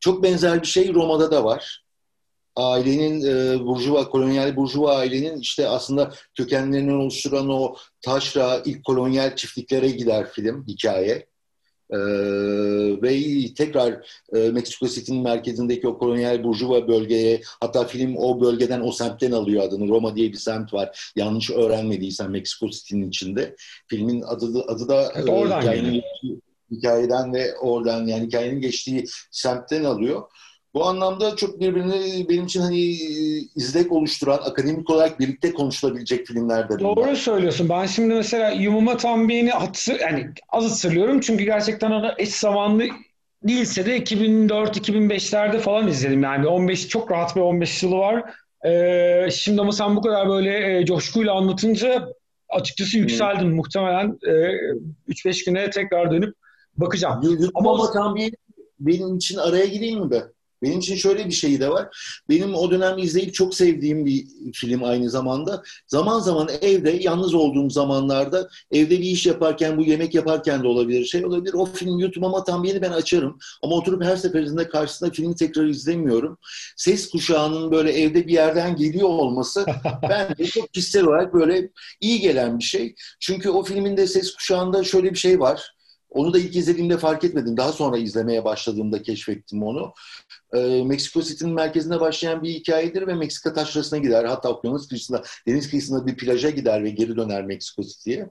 Çok 0.00 0.22
benzer 0.22 0.62
bir 0.62 0.66
şey 0.66 0.94
Roma'da 0.94 1.30
da 1.30 1.44
var. 1.44 1.84
Ailenin 2.56 3.20
e, 3.26 3.64
burjuva, 3.66 4.08
kolonyal 4.08 4.56
burjuva 4.56 4.96
ailenin 4.96 5.38
işte 5.38 5.68
aslında 5.68 6.12
kökenlerinden 6.34 6.92
oluşturan 6.92 7.48
o 7.48 7.76
taşra 8.02 8.62
ilk 8.64 8.84
kolonyal 8.84 9.36
çiftliklere 9.36 9.88
gider 9.88 10.30
film, 10.30 10.64
hikaye. 10.68 11.29
Ee, 11.92 11.96
ve 13.02 13.20
tekrar 13.54 13.92
e, 14.34 14.38
Meksiko 14.38 14.86
City'nin 14.86 15.22
merkezindeki 15.22 15.88
o 15.88 15.98
kolonyal 15.98 16.44
burjuva 16.44 16.88
bölgeye 16.88 17.40
hatta 17.60 17.84
film 17.84 18.16
o 18.16 18.40
bölgeden 18.40 18.80
o 18.80 18.92
semtten 18.92 19.32
alıyor 19.32 19.62
adını. 19.62 19.88
Roma 19.88 20.16
diye 20.16 20.32
bir 20.32 20.36
semt 20.36 20.74
var. 20.74 21.12
Yanlış 21.16 21.50
öğrenmediysen 21.50 22.30
Meksiko 22.30 22.70
City'nin 22.70 23.08
içinde. 23.08 23.56
Filmin 23.86 24.22
adı, 24.22 24.64
adı 24.68 24.88
da 24.88 25.12
evet, 25.14 25.28
oradan 25.28 25.60
hikayenin, 25.60 26.02
hikayeden 26.70 27.32
ve 27.32 27.56
oradan 27.56 28.06
yani 28.06 28.26
hikayenin 28.26 28.60
geçtiği 28.60 29.04
semtten 29.30 29.84
alıyor. 29.84 30.22
Bu 30.74 30.84
anlamda 30.84 31.36
çok 31.36 31.60
birbirini 31.60 32.28
benim 32.28 32.44
için 32.44 32.60
hani 32.60 32.78
izlek 33.56 33.92
oluşturan, 33.92 34.38
akademik 34.38 34.90
olarak 34.90 35.20
birlikte 35.20 35.52
konuşulabilecek 35.52 36.26
filmlerden. 36.26 36.78
Doğru 36.78 37.16
söylüyorsun. 37.16 37.68
Ben 37.68 37.86
şimdi 37.86 38.14
mesela 38.14 38.50
Yumuma 38.50 38.96
Tambi'ni 38.96 39.50
hatır, 39.50 40.00
yani 40.00 40.30
az 40.48 40.70
hatırlıyorum 40.70 41.20
çünkü 41.20 41.44
gerçekten 41.44 41.90
ona 41.90 42.14
eş 42.18 42.34
zamanlı 42.34 42.84
değilse 43.42 43.86
de 43.86 43.98
2004-2005'lerde 43.98 45.58
falan 45.58 45.88
izledim. 45.88 46.22
Yani 46.22 46.46
15 46.46 46.88
çok 46.88 47.10
rahat 47.10 47.36
bir 47.36 47.40
15 47.40 47.82
yılı 47.82 47.96
var. 47.96 48.24
Ee, 48.66 49.30
şimdi 49.30 49.60
ama 49.60 49.72
sen 49.72 49.96
bu 49.96 50.02
kadar 50.02 50.28
böyle 50.28 50.78
e, 50.78 50.86
coşkuyla 50.86 51.34
anlatınca 51.34 52.08
açıkçası 52.48 52.98
yükseldim. 52.98 53.48
Hmm. 53.48 53.56
Muhtemelen 53.56 54.18
e, 54.26 54.32
3-5 55.08 55.44
güne 55.46 55.70
tekrar 55.70 56.10
dönüp 56.10 56.34
bakacağım. 56.76 57.22
Yumuma 57.22 57.92
Tambi 57.92 58.30
benim 58.80 59.16
için 59.16 59.36
araya 59.36 59.66
gireyim 59.66 60.00
mi 60.00 60.10
be? 60.10 60.22
Benim 60.62 60.78
için 60.78 60.96
şöyle 60.96 61.26
bir 61.26 61.32
şey 61.32 61.60
de 61.60 61.70
var. 61.70 61.88
Benim 62.28 62.54
o 62.54 62.70
dönem 62.70 62.98
izleyip 62.98 63.34
çok 63.34 63.54
sevdiğim 63.54 64.06
bir 64.06 64.26
film 64.54 64.84
aynı 64.84 65.10
zamanda. 65.10 65.62
Zaman 65.86 66.20
zaman 66.20 66.48
evde 66.60 66.90
yalnız 66.90 67.34
olduğum 67.34 67.70
zamanlarda 67.70 68.48
evde 68.72 68.90
bir 68.90 69.04
iş 69.04 69.26
yaparken 69.26 69.78
bu 69.78 69.82
yemek 69.82 70.14
yaparken 70.14 70.62
de 70.62 70.68
olabilir 70.68 71.04
şey 71.04 71.24
olabilir. 71.24 71.54
O 71.54 71.64
film 71.64 71.98
YouTube'uma 71.98 72.44
tam 72.44 72.64
yeni 72.64 72.82
ben 72.82 72.92
açarım. 72.92 73.38
Ama 73.62 73.74
oturup 73.76 74.04
her 74.04 74.16
seferinde 74.16 74.68
karşısında 74.68 75.10
filmi 75.10 75.36
tekrar 75.36 75.66
izlemiyorum. 75.66 76.38
Ses 76.76 77.10
kuşağının 77.10 77.72
böyle 77.72 77.92
evde 77.92 78.26
bir 78.26 78.32
yerden 78.32 78.76
geliyor 78.76 79.08
olması 79.08 79.66
bence 80.02 80.46
çok 80.46 80.74
kişisel 80.74 81.04
olarak 81.04 81.34
böyle 81.34 81.70
iyi 82.00 82.20
gelen 82.20 82.58
bir 82.58 82.64
şey. 82.64 82.94
Çünkü 83.20 83.50
o 83.50 83.62
filmin 83.64 83.96
de 83.96 84.06
ses 84.06 84.34
kuşağında 84.34 84.84
şöyle 84.84 85.10
bir 85.10 85.18
şey 85.18 85.40
var. 85.40 85.74
Onu 86.10 86.34
da 86.34 86.38
ilk 86.38 86.56
izlediğimde 86.56 86.98
fark 86.98 87.24
etmedim. 87.24 87.56
Daha 87.56 87.72
sonra 87.72 87.98
izlemeye 87.98 88.44
başladığımda 88.44 89.02
keşfettim 89.02 89.62
onu. 89.62 89.92
E, 90.54 90.84
Meksiko 90.84 91.22
City'nin 91.22 91.54
merkezinde 91.54 92.00
başlayan 92.00 92.42
bir 92.42 92.50
hikayedir 92.50 93.06
ve 93.06 93.14
Meksika 93.14 93.52
taşrasına 93.52 93.98
gider. 93.98 94.24
Hatta 94.24 94.48
okyanus 94.48 94.88
kıyısında, 94.88 95.22
deniz 95.46 95.70
kıyısında 95.70 96.06
bir 96.06 96.16
plaja 96.16 96.50
gider 96.50 96.84
ve 96.84 96.90
geri 96.90 97.16
döner 97.16 97.44
Meksiko 97.44 97.82
City'ye. 97.82 98.30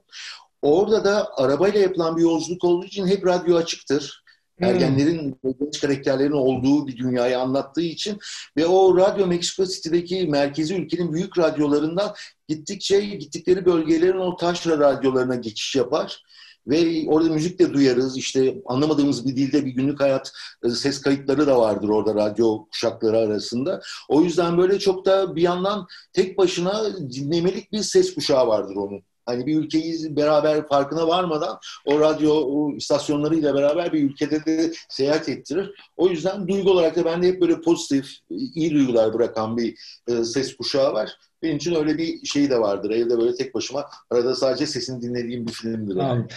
Orada 0.62 1.04
da 1.04 1.36
arabayla 1.36 1.80
yapılan 1.80 2.16
bir 2.16 2.22
yolculuk 2.22 2.64
olduğu 2.64 2.86
için 2.86 3.06
hep 3.06 3.26
radyo 3.26 3.56
açıktır. 3.56 4.24
Hmm. 4.58 4.68
Ergenlerin, 4.68 5.40
genç 5.60 5.80
karakterlerin 5.80 6.32
olduğu 6.32 6.86
bir 6.86 6.96
dünyayı 6.96 7.38
anlattığı 7.38 7.82
için 7.82 8.18
ve 8.56 8.66
o 8.66 8.96
radyo 8.96 9.26
Meksiko 9.26 9.66
City'deki 9.66 10.26
merkezi 10.26 10.74
ülkenin 10.74 11.12
büyük 11.12 11.38
radyolarından 11.38 12.14
gittikçe 12.48 13.00
gittikleri 13.00 13.66
bölgelerin 13.66 14.18
o 14.18 14.36
taşra 14.36 14.78
radyolarına 14.78 15.34
geçiş 15.34 15.76
yapar 15.76 16.22
ve 16.66 17.04
orada 17.08 17.28
müzik 17.28 17.58
de 17.58 17.74
duyarız. 17.74 18.16
İşte 18.16 18.56
anlamadığımız 18.66 19.26
bir 19.26 19.36
dilde 19.36 19.66
bir 19.66 19.70
günlük 19.70 20.00
hayat 20.00 20.32
e, 20.64 20.68
ses 20.68 21.00
kayıtları 21.00 21.46
da 21.46 21.58
vardır 21.58 21.88
orada 21.88 22.14
radyo 22.14 22.66
kuşakları 22.66 23.18
arasında. 23.18 23.80
O 24.08 24.22
yüzden 24.22 24.58
böyle 24.58 24.78
çok 24.78 25.06
da 25.06 25.36
bir 25.36 25.42
yandan 25.42 25.86
tek 26.12 26.38
başına 26.38 26.98
dinlemelik 26.98 27.72
bir 27.72 27.82
ses 27.82 28.14
kuşağı 28.14 28.46
vardır 28.46 28.76
onun. 28.76 29.09
Hani 29.26 29.46
bir 29.46 29.58
ülkeyi 29.58 30.16
beraber 30.16 30.68
farkına 30.68 31.08
varmadan 31.08 31.58
o 31.84 32.00
radyo 32.00 32.70
istasyonlarıyla 32.76 33.54
beraber 33.54 33.92
bir 33.92 34.02
ülkede 34.02 34.44
de 34.44 34.72
seyahat 34.88 35.28
ettirir. 35.28 35.70
O 35.96 36.08
yüzden 36.08 36.48
duygu 36.48 36.70
olarak 36.70 36.96
da 36.96 37.04
bende 37.04 37.28
hep 37.28 37.40
böyle 37.40 37.60
pozitif, 37.60 38.06
iyi 38.30 38.70
duygular 38.70 39.14
bırakan 39.14 39.56
bir 39.56 39.74
e, 40.08 40.24
ses 40.24 40.56
kuşağı 40.56 40.92
var. 40.92 41.10
Benim 41.42 41.56
için 41.56 41.74
öyle 41.74 41.98
bir 41.98 42.26
şey 42.26 42.50
de 42.50 42.60
vardır. 42.60 42.90
Evde 42.90 43.18
böyle 43.18 43.34
tek 43.34 43.54
başıma 43.54 43.86
arada 44.10 44.34
sadece 44.34 44.66
sesini 44.66 45.02
dinlediğim 45.02 45.46
bir 45.46 45.52
filmdir. 45.52 45.94
Tamam. 45.94 46.28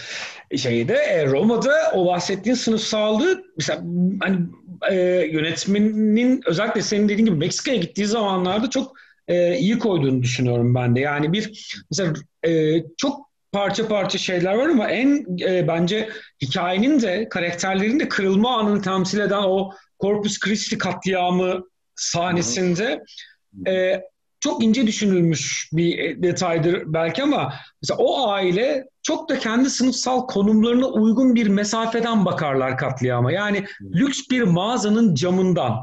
Şeyde 0.56 0.94
e, 0.94 1.26
Roma'da 1.26 1.72
o 1.94 2.06
bahsettiğin 2.06 2.56
sınıfsallığı 2.56 3.44
mesela 3.56 3.82
hani 4.20 4.38
e, 4.90 4.94
yönetmenin 5.32 6.40
özellikle 6.46 6.82
senin 6.82 7.08
dediğin 7.08 7.26
gibi 7.26 7.36
Meksika'ya 7.36 7.76
gittiği 7.76 8.06
zamanlarda 8.06 8.70
çok 8.70 8.96
e, 9.28 9.58
iyi 9.58 9.78
koyduğunu 9.78 10.22
düşünüyorum 10.22 10.74
ben 10.74 10.96
de. 10.96 11.00
Yani 11.00 11.32
bir 11.32 11.72
mesela 11.90 12.12
e, 12.46 12.82
çok 12.96 13.30
parça 13.52 13.88
parça 13.88 14.18
şeyler 14.18 14.54
var 14.54 14.68
ama 14.68 14.90
en 14.90 15.38
e, 15.40 15.68
bence 15.68 16.08
hikayenin 16.42 17.00
de 17.00 17.28
karakterlerin 17.28 18.00
de 18.00 18.08
kırılma 18.08 18.58
anını 18.58 18.82
temsil 18.82 19.18
eden 19.18 19.42
o 19.42 19.70
Corpus 20.00 20.38
Christi 20.38 20.78
katliamı 20.78 21.64
sahnesinde 21.96 23.04
e, 23.68 24.02
çok 24.40 24.64
ince 24.64 24.86
düşünülmüş 24.86 25.68
bir 25.72 26.22
detaydır 26.22 26.82
belki 26.86 27.22
ama 27.22 27.54
mesela 27.82 27.98
o 27.98 28.28
aile 28.28 28.84
çok 29.02 29.28
da 29.28 29.38
kendi 29.38 29.70
sınıfsal 29.70 30.26
konumlarına 30.26 30.86
uygun 30.86 31.34
bir 31.34 31.46
mesafeden 31.46 32.24
bakarlar 32.24 32.78
katliama. 32.78 33.32
Yani 33.32 33.64
lüks 33.82 34.20
bir 34.30 34.42
mağazanın 34.42 35.14
camından 35.14 35.80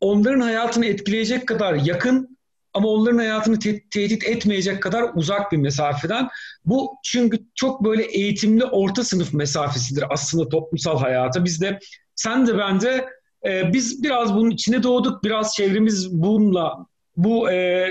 onların 0.00 0.40
hayatını 0.40 0.86
etkileyecek 0.86 1.48
kadar 1.48 1.74
yakın 1.74 2.37
ama 2.78 2.88
onların 2.88 3.18
hayatını 3.18 3.58
te- 3.58 3.82
tehdit 3.90 4.24
etmeyecek 4.24 4.82
kadar 4.82 5.10
uzak 5.14 5.52
bir 5.52 5.56
mesafeden. 5.56 6.28
Bu 6.64 6.96
çünkü 7.04 7.38
çok 7.54 7.84
böyle 7.84 8.02
eğitimli 8.02 8.64
orta 8.64 9.04
sınıf 9.04 9.34
mesafesidir 9.34 10.04
aslında 10.10 10.48
toplumsal 10.48 10.98
hayata. 10.98 11.44
Biz 11.44 11.60
de 11.60 11.78
sen 12.14 12.46
de 12.46 12.58
ben 12.58 12.80
de 12.80 13.08
e, 13.46 13.72
biz 13.72 14.02
biraz 14.02 14.34
bunun 14.34 14.50
içine 14.50 14.82
doğduk. 14.82 15.24
Biraz 15.24 15.54
çevremiz 15.54 16.12
bununla 16.12 16.86
bu 17.16 17.50
e, 17.50 17.88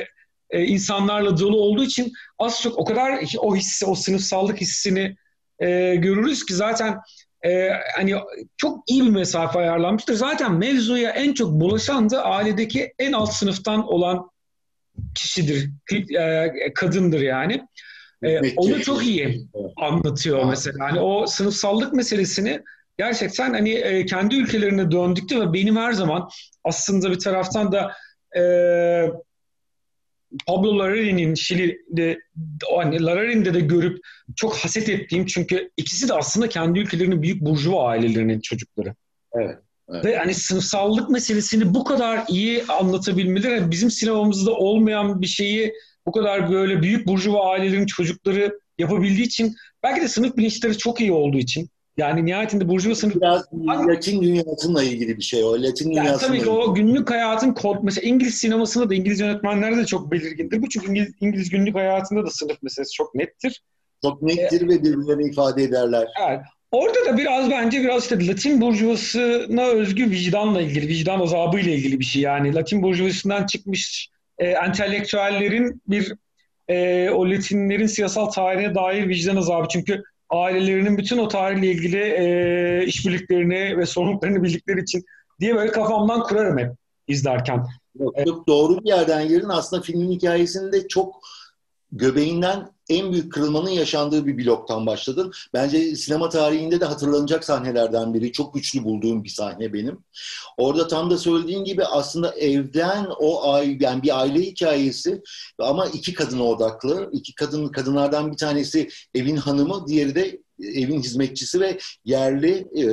e, 0.49 0.63
insanlarla 0.63 1.39
dolu 1.39 1.57
olduğu 1.61 1.83
için 1.83 2.13
az 2.39 2.61
çok 2.61 2.77
o 2.77 2.85
kadar 2.85 3.19
o 3.37 3.55
hissi, 3.55 3.85
o 3.85 3.95
sınıfsallık 3.95 4.61
hissini 4.61 5.15
e, 5.59 5.95
görürüz 5.95 6.45
ki 6.45 6.53
zaten 6.53 6.99
e, 7.45 7.69
hani 7.95 8.15
çok 8.57 8.89
iyi 8.89 9.03
bir 9.03 9.09
mesafe 9.09 9.59
ayarlanmıştır. 9.59 10.13
Zaten 10.13 10.53
mevzuya 10.53 11.09
en 11.11 11.33
çok 11.33 11.51
bulaşan 11.51 12.09
da 12.09 12.23
ailedeki 12.23 12.93
en 12.99 13.13
alt 13.13 13.33
sınıftan 13.33 13.87
olan 13.87 14.29
kişidir, 15.15 15.69
e, 16.19 16.73
kadındır 16.73 17.21
yani. 17.21 17.67
E, 18.23 18.53
onu 18.55 18.81
çok 18.81 19.07
iyi 19.07 19.47
anlatıyor 19.75 20.45
mesela. 20.45 20.77
Hani 20.79 20.99
o 20.99 21.27
sınıfsallık 21.27 21.93
meselesini 21.93 22.61
gerçekten 22.97 23.53
hani 23.53 23.69
e, 23.69 24.05
kendi 24.05 24.35
ülkelerine 24.35 24.91
döndükte 24.91 25.39
ve 25.39 25.53
benim 25.53 25.75
her 25.75 25.93
zaman 25.93 26.29
aslında 26.63 27.11
bir 27.11 27.19
taraftan 27.19 27.71
da 27.71 27.91
e, 28.37 28.41
Pablo 30.47 30.79
Larraín'in 30.79 31.33
Şili'de 31.33 32.19
hani 32.75 32.95
Larraín'de 32.95 33.53
de 33.53 33.59
görüp 33.59 33.99
çok 34.35 34.55
haset 34.55 34.89
ettiğim 34.89 35.25
çünkü 35.25 35.71
ikisi 35.77 36.09
de 36.09 36.13
aslında 36.13 36.49
kendi 36.49 36.79
ülkelerinin 36.79 37.21
büyük 37.21 37.41
burjuva 37.41 37.87
ailelerinin 37.87 38.39
çocukları. 38.39 38.95
Evet. 39.33 39.57
Evet. 39.89 40.05
Ve 40.05 40.17
hani 40.17 40.33
sınıfsallık 40.33 41.09
meselesini 41.09 41.73
bu 41.73 41.83
kadar 41.83 42.23
iyi 42.29 42.63
anlatabilmeleri, 42.63 43.53
yani 43.53 43.71
bizim 43.71 43.91
sinemamızda 43.91 44.51
olmayan 44.51 45.21
bir 45.21 45.27
şeyi 45.27 45.73
bu 46.05 46.11
kadar 46.11 46.51
böyle 46.51 46.81
büyük 46.81 47.07
burjuva 47.07 47.51
ailelerin 47.51 47.85
çocukları 47.85 48.59
yapabildiği 48.77 49.25
için 49.25 49.55
belki 49.83 50.01
de 50.01 50.07
sınıf 50.07 50.37
bilinçleri 50.37 50.77
çok 50.77 51.01
iyi 51.01 51.11
olduğu 51.11 51.37
için 51.37 51.69
yani 51.97 52.25
nihayetinde 52.25 52.69
burjuva 52.69 52.95
sınıf... 52.95 53.15
Biraz 53.15 53.45
Latin 53.87 54.21
dünyasıyla 54.21 54.83
ilgili 54.83 55.17
bir 55.17 55.23
şey 55.23 55.43
o. 55.43 55.63
Latin 55.63 55.91
yani 55.91 56.05
dünyasıyla 56.05 56.27
Tabii 56.27 56.43
ki 56.43 56.49
o 56.49 56.73
günlük 56.73 57.09
hayatın 57.09 57.53
kod... 57.53 57.77
Mesela 57.83 58.07
İngiliz 58.07 58.35
sinemasında 58.35 58.89
da 58.89 58.95
İngiliz 58.95 59.19
yönetmenlerde 59.19 59.77
de 59.77 59.85
çok 59.85 60.11
belirgindir. 60.11 60.61
Bu 60.61 60.69
çünkü 60.69 60.89
İngiliz, 60.89 61.13
İngiliz 61.21 61.49
günlük 61.49 61.75
hayatında 61.75 62.25
da 62.25 62.29
sınıf 62.29 62.63
meselesi 62.63 62.91
çok 62.93 63.15
nettir. 63.15 63.63
Çok 64.01 64.21
nettir 64.21 64.61
ee, 64.61 64.65
ve 64.65 64.83
birbirlerini 64.83 65.29
ifade 65.29 65.63
ederler. 65.63 66.07
Evet. 66.29 66.39
Orada 66.71 67.05
da 67.05 67.17
biraz 67.17 67.49
bence 67.49 67.81
biraz 67.81 68.03
işte 68.03 68.27
Latin 68.27 68.61
burjuvasına 68.61 69.65
özgü 69.65 70.09
vicdanla 70.09 70.61
ilgili, 70.61 70.87
vicdan 70.87 71.19
azabıyla 71.19 71.71
ilgili 71.71 71.99
bir 71.99 72.05
şey. 72.05 72.21
Yani 72.21 72.55
Latin 72.55 72.83
burjuvasından 72.83 73.45
çıkmış 73.45 74.09
e, 74.37 74.45
entelektüellerin 74.45 75.81
bir 75.87 76.13
e, 76.67 77.09
o 77.09 77.29
Latinlerin 77.29 77.87
siyasal 77.87 78.25
tarihine 78.25 78.75
dair 78.75 79.07
vicdan 79.07 79.35
azabı. 79.35 79.67
Çünkü 79.69 80.03
ailelerinin 80.29 80.97
bütün 80.97 81.17
o 81.17 81.27
tarihle 81.27 81.67
ilgili 81.67 81.99
e, 81.99 82.85
işbirliklerini 82.85 83.77
ve 83.77 83.85
sorumluluklarını 83.85 84.43
bildikleri 84.43 84.81
için 84.81 85.05
diye 85.39 85.55
böyle 85.55 85.71
kafamdan 85.71 86.23
kurarım 86.23 86.57
hep 86.57 86.71
izlerken. 87.07 87.65
Yok, 87.99 88.15
çok 88.25 88.47
doğru 88.47 88.83
bir 88.83 88.87
yerden 88.87 89.27
girdin. 89.27 89.49
Aslında 89.49 89.81
filmin 89.81 90.11
hikayesinde 90.11 90.87
çok 90.87 91.21
göbeğinden 91.91 92.69
en 92.89 93.11
büyük 93.11 93.33
kırılmanın 93.33 93.69
yaşandığı 93.69 94.25
bir 94.25 94.45
bloktan 94.45 94.85
başladın. 94.85 95.31
Bence 95.53 95.95
sinema 95.95 96.29
tarihinde 96.29 96.79
de 96.79 96.85
hatırlanacak 96.85 97.43
sahnelerden 97.43 98.13
biri. 98.13 98.31
Çok 98.31 98.53
güçlü 98.53 98.83
bulduğum 98.83 99.23
bir 99.23 99.29
sahne 99.29 99.73
benim. 99.73 99.97
Orada 100.57 100.87
tam 100.87 101.09
da 101.11 101.17
söylediğin 101.17 101.63
gibi 101.63 101.85
aslında 101.85 102.35
evden 102.35 103.07
o 103.19 103.51
ay 103.51 103.77
yani 103.79 104.03
bir 104.03 104.19
aile 104.19 104.39
hikayesi 104.39 105.21
ama 105.59 105.85
iki 105.85 106.13
kadına 106.13 106.43
odaklı. 106.43 107.09
İki 107.13 107.35
kadın 107.35 107.67
kadınlardan 107.67 108.31
bir 108.31 108.37
tanesi 108.37 108.89
evin 109.15 109.37
hanımı, 109.37 109.87
diğeri 109.87 110.15
de 110.15 110.41
evin 110.59 111.01
hizmetçisi 111.01 111.59
ve 111.59 111.77
yerli 112.05 112.51
e, 112.75 112.85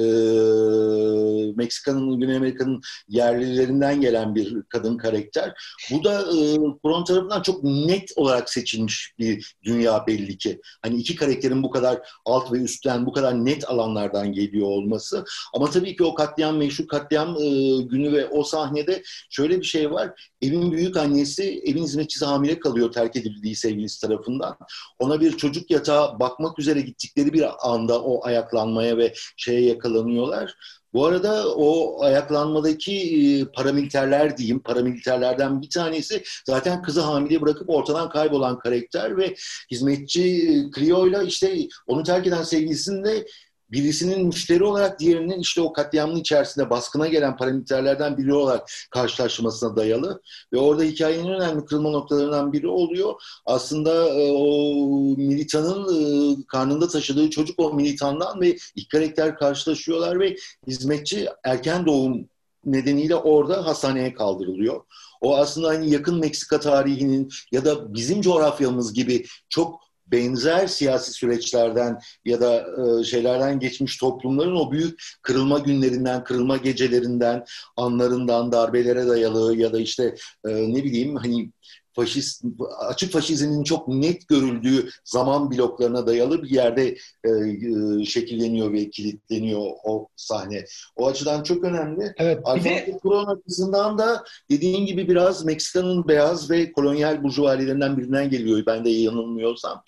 Meksika'nın, 1.56 2.20
Güney 2.20 2.36
Amerika'nın 2.36 2.80
yerlilerinden 3.08 4.00
gelen 4.00 4.34
bir 4.34 4.62
kadın 4.62 4.96
karakter. 4.96 5.52
Bu 5.90 6.04
da 6.04 6.20
e, 6.20 6.56
Kuron 6.82 7.04
tarafından 7.04 7.42
çok 7.42 7.64
net 7.64 8.12
olarak 8.16 8.50
seçilmiş 8.50 9.14
bir 9.18 9.54
dünya 9.64 10.06
belli 10.06 10.38
ki. 10.38 10.60
Hani 10.82 10.96
iki 10.96 11.16
karakterin 11.16 11.62
bu 11.62 11.70
kadar 11.70 11.98
alt 12.24 12.52
ve 12.52 12.58
üstten 12.58 13.06
bu 13.06 13.12
kadar 13.12 13.44
net 13.44 13.70
alanlardan 13.70 14.32
geliyor 14.32 14.66
olması. 14.66 15.24
Ama 15.54 15.70
tabii 15.70 15.96
ki 15.96 16.04
o 16.04 16.14
katliam, 16.14 16.56
meşhur 16.56 16.88
katliam 16.88 17.36
e, 17.42 17.76
günü 17.82 18.12
ve 18.12 18.26
o 18.26 18.44
sahnede 18.44 19.02
şöyle 19.30 19.60
bir 19.60 19.64
şey 19.64 19.90
var. 19.90 20.32
Evin 20.42 20.72
büyük 20.72 20.96
annesi, 20.96 21.62
evin 21.66 21.82
hizmetçisi 21.82 22.24
hamile 22.24 22.58
kalıyor 22.58 22.92
terk 22.92 23.16
edildiği 23.16 23.56
sevgilisi 23.56 24.00
tarafından. 24.00 24.56
Ona 24.98 25.20
bir 25.20 25.36
çocuk 25.36 25.70
yatağı 25.70 26.20
bakmak 26.20 26.58
üzere 26.58 26.80
gittikleri 26.80 27.32
bir 27.32 27.53
anda 27.62 28.02
o 28.02 28.26
ayaklanmaya 28.26 28.98
ve 28.98 29.14
şeye 29.36 29.60
yakalanıyorlar. 29.60 30.54
Bu 30.94 31.06
arada 31.06 31.54
o 31.54 32.02
ayaklanmadaki 32.04 32.94
e, 32.94 33.44
paramiliterler 33.44 34.36
diyeyim, 34.36 34.60
paramiliterlerden 34.60 35.62
bir 35.62 35.70
tanesi 35.70 36.22
zaten 36.46 36.82
kızı 36.82 37.00
hamile 37.00 37.40
bırakıp 37.40 37.70
ortadan 37.70 38.08
kaybolan 38.08 38.58
karakter 38.58 39.16
ve 39.16 39.34
hizmetçi 39.70 40.22
e, 40.22 40.70
Clio'yla 40.74 41.22
işte 41.22 41.58
onu 41.86 42.02
terk 42.02 42.26
eden 42.26 42.42
sevgilisinin 42.42 43.04
de 43.04 43.26
birisinin 43.74 44.26
müşteri 44.26 44.64
olarak 44.64 45.00
diğerinin 45.00 45.40
işte 45.40 45.60
o 45.60 45.72
katliamın 45.72 46.16
içerisinde 46.16 46.70
baskına 46.70 47.06
gelen 47.08 47.36
paramiliterlerden 47.36 48.18
biri 48.18 48.34
olarak 48.34 48.70
karşılaşmasına 48.90 49.76
dayalı 49.76 50.22
ve 50.52 50.58
orada 50.58 50.82
hikayenin 50.82 51.28
önemli 51.28 51.64
kırılma 51.64 51.90
noktalarından 51.90 52.52
biri 52.52 52.68
oluyor. 52.68 53.14
Aslında 53.46 54.08
e, 54.08 54.32
o 54.32 54.84
militanın 55.16 55.84
e, 55.94 56.36
karnında 56.48 56.88
taşıdığı 56.88 57.30
çocuk 57.30 57.60
o 57.60 57.72
militandan 57.72 58.40
ve 58.40 58.56
ilk 58.76 58.90
karakter 58.90 59.36
karşılaşıyorlar 59.36 60.20
ve 60.20 60.36
hizmetçi 60.66 61.28
erken 61.44 61.86
doğum 61.86 62.28
nedeniyle 62.64 63.16
orada 63.16 63.66
hastaneye 63.66 64.14
kaldırılıyor. 64.14 64.80
O 65.20 65.36
aslında 65.36 65.68
hani 65.68 65.90
yakın 65.90 66.18
Meksika 66.20 66.60
tarihinin 66.60 67.28
ya 67.52 67.64
da 67.64 67.94
bizim 67.94 68.20
coğrafyamız 68.20 68.94
gibi 68.94 69.26
çok 69.48 69.83
benzer 70.06 70.66
siyasi 70.66 71.12
süreçlerden 71.12 71.98
ya 72.24 72.40
da 72.40 72.66
e, 73.00 73.04
şeylerden 73.04 73.60
geçmiş 73.60 73.96
toplumların 73.96 74.56
o 74.56 74.72
büyük 74.72 75.02
kırılma 75.22 75.58
günlerinden, 75.58 76.24
kırılma 76.24 76.56
gecelerinden, 76.56 77.44
anlarından, 77.76 78.52
darbelere 78.52 79.08
dayalı 79.08 79.56
ya 79.56 79.72
da 79.72 79.80
işte 79.80 80.14
e, 80.46 80.74
ne 80.74 80.84
bileyim 80.84 81.16
hani 81.16 81.50
faşist 81.94 82.44
açık 82.78 83.12
faşizmin 83.12 83.64
çok 83.64 83.88
net 83.88 84.28
görüldüğü 84.28 84.88
zaman 85.04 85.50
bloklarına 85.50 86.06
dayalı 86.06 86.42
bir 86.42 86.50
yerde 86.50 86.96
e, 87.24 87.30
e, 87.30 88.04
şekilleniyor 88.04 88.72
ve 88.72 88.90
kilitleniyor 88.90 89.70
o 89.84 90.08
sahne. 90.16 90.64
O 90.96 91.06
açıdan 91.06 91.42
çok 91.42 91.64
önemli. 91.64 92.14
Evet, 92.16 92.42
bir 92.56 92.64
de 92.64 92.98
açısından 93.26 93.98
da 93.98 94.24
dediğin 94.50 94.86
gibi 94.86 95.08
biraz 95.08 95.44
Meksika'nın 95.44 96.08
beyaz 96.08 96.50
ve 96.50 96.72
kolonyal 96.72 97.22
burjuvalilerinden 97.22 97.96
birinden 97.96 98.30
geliyor. 98.30 98.62
Ben 98.66 98.84
de 98.84 98.90
yanılmıyorsam. 98.90 99.82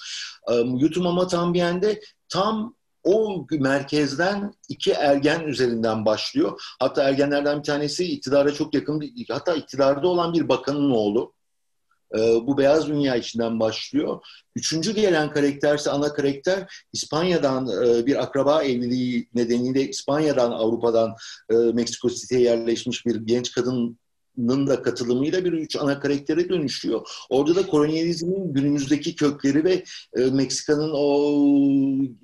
E, 0.51 0.55
Yutumama 0.55 1.27
Tambien'de 1.27 2.01
tam 2.29 2.77
o 3.07 3.47
merkezden 3.51 4.55
iki 4.69 4.93
ergen 4.93 5.45
üzerinden 5.45 6.05
başlıyor. 6.05 6.61
Hatta 6.81 7.03
ergenlerden 7.03 7.59
bir 7.59 7.63
tanesi 7.63 8.05
iktidara 8.05 8.55
çok 8.55 8.75
yakın, 8.75 9.03
hatta 9.29 9.55
iktidarda 9.55 10.09
olan 10.09 10.35
bir 10.35 10.49
bakanın 10.49 10.91
oğlu. 10.91 11.36
Ee, 12.19 12.47
bu 12.47 12.59
beyaz 12.59 12.89
dünya 12.89 13.17
içinden 13.17 13.61
başlıyor. 13.61 14.21
Üçüncü 14.57 14.95
gelen 14.95 15.31
karakterse 15.31 15.91
ana 15.91 16.13
karakter 16.13 16.85
İspanya'dan 16.93 17.69
e, 17.69 18.07
bir 18.07 18.23
akraba 18.23 18.63
evliliği 18.63 19.29
nedeniyle 19.35 19.89
İspanya'dan 19.89 20.51
Avrupa'dan 20.51 21.15
e, 21.51 21.55
Meksiko 21.55 22.09
City'ye 22.09 22.41
yerleşmiş 22.41 23.07
bir 23.07 23.17
genç 23.17 23.53
kadın 23.53 23.99
da 24.39 24.83
katılımıyla 24.83 25.45
bir 25.45 25.53
üç 25.53 25.77
ana 25.77 26.01
karaktere 26.01 26.49
dönüşüyor. 26.49 27.09
Orada 27.31 27.55
da 27.55 27.67
kolonyalizmin 27.67 28.53
günümüzdeki 28.55 29.17
kökleri 29.17 29.65
ve 29.65 29.85
e, 30.17 30.21
Meksika'nın 30.21 30.91
o 30.95 31.33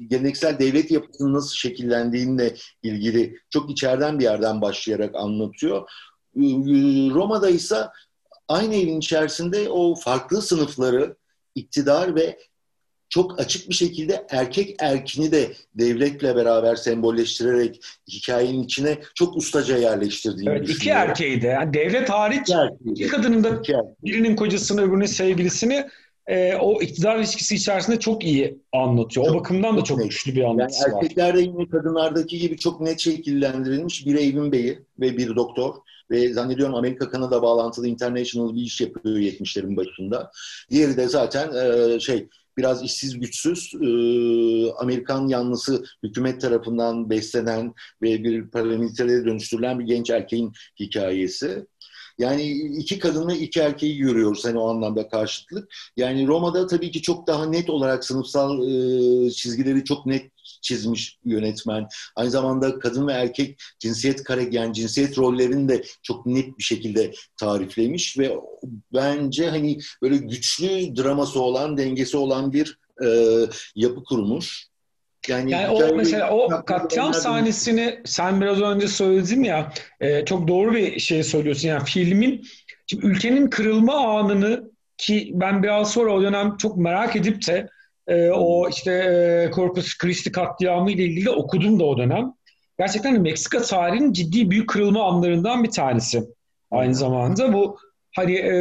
geleneksel 0.09 0.59
devlet 0.59 0.91
yapısının 0.91 1.35
nasıl 1.35 1.55
şekillendiğinle 1.55 2.55
ilgili 2.83 3.39
çok 3.51 3.71
içeriden 3.71 4.19
bir 4.19 4.25
yerden 4.25 4.61
başlayarak 4.61 5.15
anlatıyor. 5.15 5.91
Roma'da 7.15 7.51
ise 7.51 7.77
aynı 8.53 8.75
evin 8.75 8.99
içerisinde 8.99 9.69
o 9.69 9.95
farklı 9.95 10.43
sınıfları 10.43 11.17
iktidar 11.55 12.15
ve 12.15 12.39
çok 13.09 13.41
açık 13.41 13.69
bir 13.69 13.75
şekilde 13.75 14.27
erkek 14.31 14.77
erkini 14.79 15.33
de 15.33 15.53
devletle 15.75 16.37
beraber 16.37 16.77
sembolleştirerek 16.77 17.81
hikayenin 18.09 18.63
içine 18.63 18.99
çok 19.15 19.37
ustaca 19.37 19.77
yerleştirdiğini 19.77 20.51
evet, 20.51 20.71
iki 20.71 20.91
erkeği 20.91 21.43
de. 21.43 21.47
Yani 21.47 21.75
devlet 21.75 22.11
hariç 22.11 22.41
iki, 22.41 22.91
iki 22.91 23.07
kadının 23.07 23.45
da 23.45 23.49
iki 23.49 23.75
birinin 24.05 24.37
kocasını 24.37 24.83
öbürünün 24.83 25.07
sevgilisini 25.07 25.87
e, 26.27 26.55
o 26.55 26.83
iktidar 26.83 27.17
ilişkisi 27.17 27.55
içerisinde 27.55 27.99
çok 27.99 28.25
iyi 28.25 28.59
anlatıyor. 28.73 29.27
Çok, 29.27 29.35
o 29.35 29.39
bakımdan 29.39 29.77
da 29.77 29.85
çok, 29.85 29.99
çok 29.99 30.11
güçlü 30.11 30.35
bir 30.35 30.45
anlatısı 30.45 30.89
yani 30.89 30.97
erkeklerde 30.97 31.39
var. 31.39 31.43
yine 31.43 31.69
kadınlardaki 31.69 32.39
gibi 32.39 32.59
çok 32.59 32.81
net 32.81 33.01
şekillendirilmiş 33.01 34.07
bir 34.07 34.15
evin 34.15 34.53
beyi 34.53 34.79
ve 35.01 35.17
bir 35.17 35.37
doktor 35.37 35.75
ve 36.11 36.33
zannediyorum 36.33 36.75
Amerika 36.75 37.11
Kanada 37.11 37.43
bağlantılı 37.43 37.89
international 37.89 38.55
bir 38.55 38.63
iş 38.63 38.81
yapıyor 38.81 39.17
70'lerin 39.17 39.77
başında. 39.77 40.31
Diğeri 40.71 40.97
de 40.97 41.09
zaten 41.09 41.53
e, 41.55 42.01
şey 42.01 42.29
biraz 42.57 42.83
işsiz 42.83 43.21
güçsüz 43.21 43.75
e, 43.75 43.87
Amerikan 44.73 45.29
yanlısı 45.29 45.85
hükümet 46.03 46.41
tarafından 46.41 47.11
beslenen 47.11 47.75
ve 48.03 48.25
bir 48.25 48.51
paramilitere 48.51 49.25
dönüştürülen 49.25 49.79
bir 49.79 49.85
genç 49.85 50.11
erkeğin 50.11 50.53
hikayesi. 50.81 51.67
Yani 52.19 52.51
iki 52.79 52.99
kadın 52.99 53.29
ve 53.29 53.39
iki 53.39 53.61
erkeği 53.61 53.99
görüyoruz 53.99 54.45
hani 54.45 54.59
o 54.59 54.69
anlamda 54.69 55.09
karşıtlık. 55.09 55.75
Yani 55.97 56.27
Roma'da 56.27 56.67
tabii 56.67 56.91
ki 56.91 57.03
çok 57.03 57.27
daha 57.27 57.47
net 57.47 57.71
olarak 57.71 58.05
sınıfsal 58.05 58.69
e, 58.69 59.31
çizgileri 59.31 59.85
çok 59.85 60.07
net 60.07 60.31
çizmiş 60.63 61.19
yönetmen. 61.25 61.89
Aynı 62.17 62.31
zamanda 62.31 62.79
kadın 62.79 63.09
ve 63.09 63.13
erkek 63.13 63.63
cinsiyet 63.79 64.25
kare 64.25 64.49
yani 64.51 64.75
cinsiyet 64.75 65.19
rollerini 65.19 65.69
de 65.69 65.83
çok 66.03 66.27
net 66.27 66.59
bir 66.59 66.63
şekilde 66.63 67.13
tariflemiş 67.37 68.19
ve 68.19 68.37
bence 68.93 69.49
hani 69.51 69.79
böyle 70.03 70.17
güçlü 70.17 70.97
draması 70.97 71.43
olan, 71.43 71.77
dengesi 71.77 72.17
olan 72.17 72.53
bir 72.53 72.79
e, 73.05 73.09
yapı 73.75 74.05
kurmuş. 74.05 74.73
Yani, 75.29 75.51
yani 75.51 75.69
o 75.69 75.97
mesela 75.97 76.31
o 76.31 76.65
katliam 76.65 77.15
sahnesini 77.15 78.01
sen 78.05 78.41
biraz 78.41 78.61
önce 78.61 78.89
söyledin 78.89 79.45
ya 79.45 79.73
e, 80.01 80.25
çok 80.25 80.49
doğru 80.49 80.73
bir 80.73 80.99
şey 80.99 81.23
söylüyorsun. 81.23 81.69
Yani 81.69 81.85
filmin 81.85 82.47
şimdi 82.87 83.07
ülkenin 83.07 83.51
kırılma 83.51 84.19
anını 84.19 84.71
ki 84.99 85.31
ben 85.35 85.63
biraz 85.63 85.93
sonra 85.93 86.15
o 86.15 86.23
dönem 86.23 86.57
çok 86.57 86.77
merak 86.77 87.17
edip 87.17 87.47
de 87.47 87.69
e, 88.07 88.31
o 88.31 88.69
işte 88.69 88.93
e, 88.93 89.51
Corpus 89.55 89.99
Christi 89.99 90.33
katliamı 90.33 90.91
ile 90.91 91.05
ilgili 91.05 91.31
okudum 91.31 91.81
da 91.81 91.85
o 91.85 91.99
dönem. 91.99 92.33
Gerçekten 92.79 93.21
Meksika 93.23 93.63
tarihinin 93.63 94.13
ciddi 94.13 94.51
büyük 94.51 94.69
kırılma 94.69 95.05
anlarından 95.05 95.65
bir 95.65 95.71
tanesi. 95.71 96.23
Aynı 96.71 96.95
zamanda 96.95 97.53
bu 97.53 97.79
hani 98.17 98.35
e, 98.35 98.55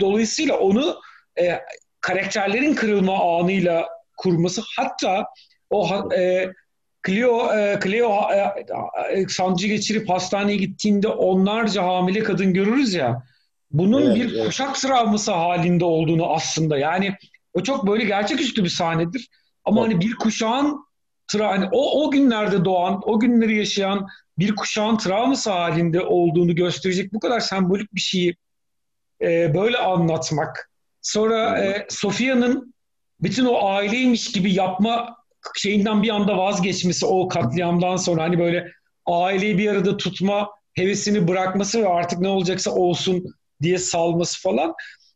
dolayısıyla 0.00 0.58
onu 0.58 1.00
e, 1.40 1.60
karakterlerin 2.00 2.74
kırılma 2.74 3.38
anıyla 3.38 3.88
kurması 4.16 4.62
hatta 4.76 5.26
o 5.70 5.88
e, 6.16 6.52
Cleo, 7.06 7.54
e, 7.54 7.78
Cleo 7.84 8.32
e, 8.32 8.54
e, 9.12 9.28
sancı 9.28 9.66
geçirip 9.66 10.08
hastaneye 10.08 10.56
gittiğinde 10.56 11.08
onlarca 11.08 11.82
hamile 11.82 12.22
kadın 12.22 12.54
görürüz 12.54 12.94
ya 12.94 13.22
bunun 13.70 14.02
evet, 14.02 14.16
bir 14.16 14.34
evet. 14.34 14.46
kuşak 14.46 14.74
travması 14.74 15.32
halinde 15.32 15.84
olduğunu 15.84 16.32
aslında 16.32 16.78
yani 16.78 17.14
o 17.54 17.62
çok 17.62 17.86
böyle 17.86 18.04
gerçeküstü 18.04 18.64
bir 18.64 18.68
sahnedir 18.68 19.28
ama 19.64 19.80
evet. 19.80 19.92
hani 19.92 20.00
bir 20.00 20.14
kuşağın 20.14 20.84
tra 21.26 21.48
hani 21.48 21.68
o, 21.72 22.04
o 22.04 22.10
günlerde 22.10 22.64
doğan, 22.64 23.00
o 23.04 23.20
günleri 23.20 23.56
yaşayan 23.56 24.06
bir 24.38 24.56
kuşağın 24.56 24.96
travması 24.96 25.50
halinde 25.50 26.00
olduğunu 26.00 26.54
gösterecek 26.54 27.12
bu 27.12 27.20
kadar 27.20 27.40
sembolik 27.40 27.94
bir 27.94 28.00
şeyi 28.00 28.36
e, 29.22 29.54
böyle 29.54 29.78
anlatmak 29.78 30.68
Sonra 31.02 31.58
e, 31.58 31.86
Sofia'nın 31.88 32.74
bütün 33.20 33.44
o 33.44 33.66
aileymiş 33.66 34.32
gibi 34.32 34.54
yapma 34.54 35.16
şeyinden 35.56 36.02
bir 36.02 36.08
anda 36.08 36.36
vazgeçmesi 36.36 37.06
o 37.06 37.28
katliamdan 37.28 37.96
sonra 37.96 38.22
hani 38.22 38.38
böyle 38.38 38.72
aileyi 39.06 39.58
bir 39.58 39.70
arada 39.70 39.96
tutma 39.96 40.50
hevesini 40.74 41.28
bırakması 41.28 41.82
ve 41.82 41.88
artık 41.88 42.18
ne 42.18 42.28
olacaksa 42.28 42.70
olsun 42.70 43.24
diye 43.62 43.78
salması 43.78 44.40
falan. 44.40 44.74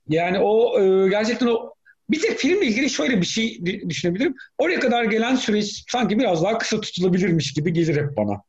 Yani 0.09 0.39
o 0.39 0.81
e, 0.81 1.09
gerçekten 1.09 1.47
o 1.47 1.75
bir 2.11 2.21
tek 2.21 2.39
filmle 2.39 2.67
ilgili 2.67 2.91
şöyle 2.91 3.21
bir 3.21 3.27
şey 3.27 3.61
düşünebilirim. 3.67 4.35
Oraya 4.59 4.81
kadar 4.81 5.05
gelen 5.05 5.35
süreç 5.35 5.85
sanki 5.89 6.19
biraz 6.19 6.43
daha 6.43 6.59
kısa 6.59 6.81
tutulabilirmiş 6.81 7.53
gibi 7.53 7.73
gelir 7.73 7.97
hep 7.97 8.17
bana. 8.17 8.43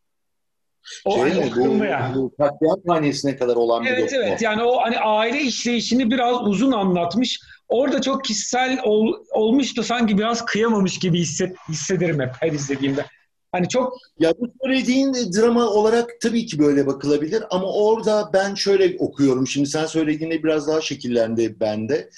O 1.06 1.12
şey 1.12 1.22
hani 1.22 1.46
mi, 1.46 1.80
bu, 1.80 1.86
yani. 1.86 2.16
bu 2.16 2.36
katliam 2.38 2.80
hanesine 2.88 3.38
kadar 3.38 3.56
olan 3.56 3.86
evet, 3.86 3.98
bir 3.98 4.02
Evet 4.02 4.14
evet 4.14 4.42
yani 4.42 4.64
o 4.64 4.82
hani 4.82 5.00
aile 5.00 5.42
işleyişini 5.42 6.12
biraz 6.12 6.42
uzun 6.42 6.72
anlatmış. 6.72 7.40
Orada 7.70 8.02
çok 8.02 8.24
kişisel 8.24 8.80
ol, 8.84 9.14
olmuş 9.32 9.78
da 9.78 9.84
sanki 9.84 10.18
biraz 10.18 10.46
kıyamamış 10.46 11.00
gibi 11.00 11.20
hisset, 11.20 11.56
hissederim 11.70 12.20
hep 12.20 12.32
her 12.40 12.52
izlediğimde. 12.52 13.06
Hani 13.54 13.70
çok... 13.70 13.98
Ya 14.20 14.34
bu 14.40 14.48
söylediğin 14.64 15.14
drama 15.14 15.68
olarak 15.68 16.10
tabii 16.22 16.46
ki 16.46 16.60
böyle 16.60 16.88
bakılabilir 16.88 17.44
ama 17.50 17.74
orada 17.74 18.30
ben 18.34 18.56
şöyle 18.56 18.98
okuyorum. 19.00 19.48
Şimdi 19.48 19.70
sen 19.70 19.86
söylediğinde 19.86 20.44
biraz 20.44 20.68
daha 20.68 20.82
şekillendi 20.82 21.60
bende. 21.60 22.10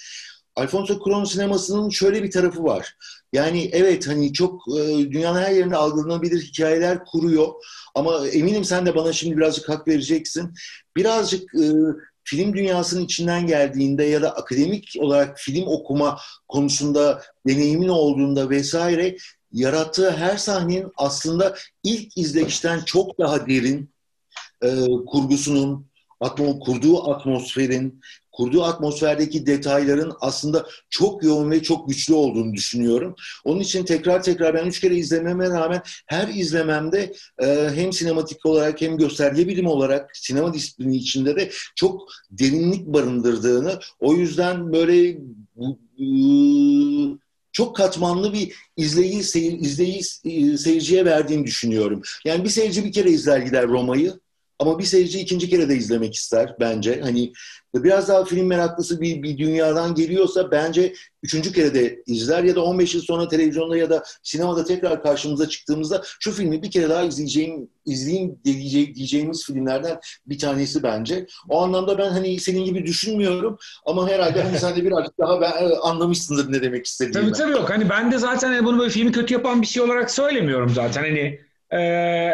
Alfonso 0.55 0.93
Cuarón 0.93 1.25
sinemasının 1.25 1.89
şöyle 1.89 2.23
bir 2.23 2.31
tarafı 2.31 2.63
var. 2.63 2.97
Yani 3.33 3.69
evet 3.73 4.07
hani 4.07 4.33
çok 4.33 4.61
e, 4.79 5.11
dünyanın 5.11 5.41
her 5.41 5.51
yerinde 5.51 5.75
algılanabilir 5.75 6.41
hikayeler 6.41 7.05
kuruyor. 7.05 7.47
Ama 7.95 8.27
eminim 8.27 8.63
sen 8.63 8.85
de 8.85 8.95
bana 8.95 9.13
şimdi 9.13 9.37
birazcık 9.37 9.69
hak 9.69 9.87
vereceksin. 9.87 10.53
Birazcık 10.95 11.55
e, 11.55 11.65
film 12.23 12.53
dünyasının 12.53 13.05
içinden 13.05 13.47
geldiğinde 13.47 14.03
ya 14.03 14.21
da 14.21 14.35
akademik 14.35 14.93
olarak 14.99 15.39
film 15.39 15.67
okuma 15.67 16.17
konusunda 16.47 17.21
deneyimin 17.47 17.87
olduğunda 17.87 18.49
vesaire 18.49 19.17
yarattığı 19.55 20.11
her 20.11 20.37
sahnenin 20.37 20.91
aslında 20.97 21.55
ilk 21.83 22.17
izleyişten 22.17 22.79
çok 22.85 23.19
daha 23.19 23.47
derin 23.47 23.89
e, 24.61 24.69
kurgusunun, 25.07 25.87
atmo, 26.19 26.59
kurduğu 26.59 27.11
atmosferin, 27.11 28.01
kurduğu 28.31 28.63
atmosferdeki 28.63 29.45
detayların 29.45 30.13
aslında 30.21 30.65
çok 30.89 31.23
yoğun 31.23 31.51
ve 31.51 31.63
çok 31.63 31.89
güçlü 31.89 32.13
olduğunu 32.13 32.53
düşünüyorum. 32.53 33.15
Onun 33.45 33.59
için 33.59 33.85
tekrar 33.85 34.23
tekrar 34.23 34.53
ben 34.53 34.65
üç 34.65 34.79
kere 34.79 34.95
izlememe 34.95 35.49
rağmen 35.49 35.81
her 36.05 36.27
izlememde 36.27 37.13
e, 37.43 37.69
hem 37.75 37.93
sinematik 37.93 38.45
olarak 38.45 38.81
hem 38.81 38.97
gösterge 38.97 39.47
bilim 39.47 39.67
olarak 39.67 40.17
sinema 40.17 40.53
disiplini 40.53 40.97
içinde 40.97 41.35
de 41.35 41.51
çok 41.75 42.09
derinlik 42.31 42.87
barındırdığını, 42.87 43.79
o 43.99 44.13
yüzden 44.13 44.73
böyle 44.73 45.07
e, 45.99 46.05
çok 47.55 47.75
katmanlı 47.75 48.33
bir 48.33 48.55
izleyici, 48.77 49.23
seyir, 49.23 49.59
izleyici 49.59 50.09
e, 50.23 50.57
seyirciye 50.57 51.05
verdiğini 51.05 51.45
düşünüyorum. 51.45 52.01
Yani 52.25 52.43
bir 52.43 52.49
seyirci 52.49 52.85
bir 52.85 52.91
kere 52.91 53.09
izler 53.09 53.37
gider 53.37 53.67
Roma'yı 53.67 54.19
ama 54.59 54.79
bir 54.79 54.83
seyirci 54.83 55.19
ikinci 55.19 55.49
kere 55.49 55.69
de 55.69 55.75
izlemek 55.75 56.15
ister 56.15 56.55
bence. 56.59 57.01
Hani 57.01 57.33
biraz 57.75 58.07
daha 58.07 58.25
film 58.25 58.47
meraklısı 58.47 59.01
bir, 59.01 59.23
bir 59.23 59.37
dünyadan 59.37 59.95
geliyorsa 59.95 60.51
bence 60.51 60.93
üçüncü 61.23 61.53
kere 61.53 61.73
de 61.73 62.03
izler 62.05 62.43
ya 62.43 62.55
da 62.55 62.63
15 62.63 62.95
yıl 62.95 63.01
sonra 63.01 63.27
televizyonda 63.27 63.77
ya 63.77 63.89
da 63.89 64.03
sinemada 64.23 64.65
tekrar 64.65 65.03
karşımıza 65.03 65.49
çıktığımızda 65.49 66.01
şu 66.19 66.31
filmi 66.31 66.61
bir 66.61 66.71
kere 66.71 66.89
daha 66.89 67.03
izleyeceğim, 67.03 67.69
izleyeyim 67.85 68.39
diyeceğim, 68.45 68.95
diyeceğimiz 68.95 69.45
filmlerden 69.45 69.99
bir 70.25 70.39
tanesi 70.39 70.83
bence. 70.83 71.27
O 71.49 71.61
anlamda 71.61 71.97
ben 71.97 72.09
hani 72.09 72.39
senin 72.39 72.65
gibi 72.65 72.85
düşünmüyorum 72.85 73.57
ama 73.85 74.09
herhalde 74.09 74.41
hani 74.43 74.59
sen 74.59 74.75
de 74.75 74.85
birazcık 74.85 75.19
daha 75.19 75.41
ben, 75.41 75.51
e, 75.51 75.75
anlamışsındır 75.77 76.51
ne 76.51 76.61
demek 76.61 76.85
istediğimi. 76.85 77.31
Tabii 77.31 77.37
tabii 77.37 77.51
yok. 77.51 77.69
Hani 77.69 77.89
ben 77.89 78.11
de 78.11 78.17
zaten 78.17 78.47
hani 78.47 78.65
bunu 78.65 78.79
böyle 78.79 78.89
filmi 78.89 79.11
kötü 79.11 79.33
yapan 79.33 79.61
bir 79.61 79.67
şey 79.67 79.83
olarak 79.83 80.11
söylemiyorum 80.11 80.69
zaten. 80.69 81.01
Hani 81.01 81.39
ee, 81.73 82.31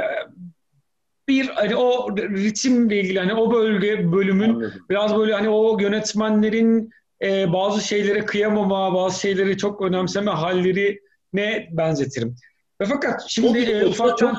bir 1.27 1.47
hani 1.47 1.75
o 1.75 2.17
ritimle 2.17 2.99
ilgili 2.99 3.19
hani 3.19 3.33
o 3.33 3.53
bölge 3.53 4.11
bölümün 4.11 4.49
Anladım. 4.49 4.85
biraz 4.89 5.15
böyle 5.15 5.33
hani 5.33 5.49
o 5.49 5.79
yönetmenlerin 5.79 6.89
e, 7.21 7.53
bazı 7.53 7.81
şeylere 7.81 8.25
kıyamama, 8.25 8.93
bazı 8.93 9.19
şeyleri 9.19 9.57
çok 9.57 9.81
önemseme 9.81 10.31
halleri 10.31 10.99
ne 11.33 11.69
benzetirim. 11.71 12.35
Ve 12.81 12.85
fakat 12.85 13.23
şimdi 13.27 13.59
e, 13.59 13.85
ufaktan... 13.85 14.37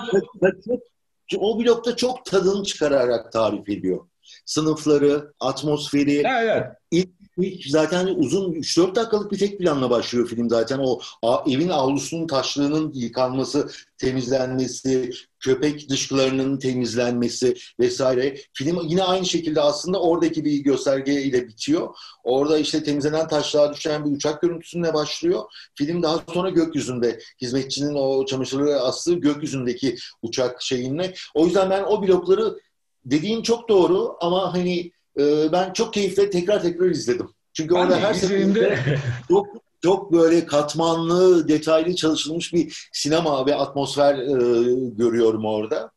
Çok, 1.30 1.42
o 1.42 1.58
blokta 1.58 1.96
çok 1.96 2.24
tadını 2.24 2.64
çıkararak 2.64 3.32
tarif 3.32 3.68
ediyor. 3.68 4.06
Sınıfları, 4.44 5.32
atmosferi, 5.40 6.22
evet, 6.26 6.66
evet. 6.92 7.08
ilk 7.36 7.66
zaten 7.66 8.06
uzun 8.06 8.52
3-4 8.52 8.94
dakikalık 8.94 9.32
bir 9.32 9.38
tek 9.38 9.58
planla 9.58 9.90
başlıyor 9.90 10.28
film 10.28 10.50
zaten. 10.50 10.80
O 11.22 11.44
evin 11.46 11.68
avlusunun 11.68 12.26
taşlığının 12.26 12.92
yıkanması, 12.94 13.70
temizlenmesi, 13.98 15.10
köpek 15.40 15.88
dışkılarının 15.88 16.58
temizlenmesi 16.58 17.54
vesaire. 17.80 18.36
Film 18.52 18.80
yine 18.84 19.02
aynı 19.02 19.26
şekilde 19.26 19.60
aslında 19.60 20.00
oradaki 20.00 20.44
bir 20.44 20.58
gösterge 20.58 21.22
ile 21.22 21.48
bitiyor. 21.48 21.88
Orada 22.24 22.58
işte 22.58 22.82
temizlenen 22.82 23.28
taşlığa 23.28 23.74
düşen 23.74 24.04
bir 24.04 24.16
uçak 24.16 24.42
görüntüsüne 24.42 24.94
başlıyor. 24.94 25.42
Film 25.74 26.02
daha 26.02 26.22
sonra 26.34 26.50
gökyüzünde 26.50 27.18
hizmetçinin 27.40 27.94
o 27.94 28.26
çamaşırları 28.26 28.80
astığı 28.80 29.14
gökyüzündeki 29.14 29.96
uçak 30.22 30.62
şeyinle. 30.62 31.14
O 31.34 31.46
yüzden 31.46 31.70
ben 31.70 31.82
o 31.82 32.02
blokları 32.02 32.58
dediğin 33.04 33.42
çok 33.42 33.68
doğru 33.68 34.16
ama 34.20 34.54
hani 34.54 34.92
e, 35.18 35.52
ben 35.52 35.72
çok 35.72 35.92
keyifle 35.92 36.30
tekrar 36.30 36.62
tekrar 36.62 36.90
izledim. 36.90 37.28
Çünkü 37.52 37.74
ben 37.74 37.80
orada 37.80 37.96
her 37.96 38.14
seferinde 38.14 38.78
çok 39.28 39.46
çok 39.82 40.12
böyle 40.12 40.46
katmanlı, 40.46 41.48
detaylı 41.48 41.94
çalışılmış 41.94 42.54
bir 42.54 42.88
sinema 42.92 43.46
ve 43.46 43.54
atmosfer 43.54 44.14
e, 44.14 44.34
görüyorum 44.96 45.44
orada. 45.44 45.90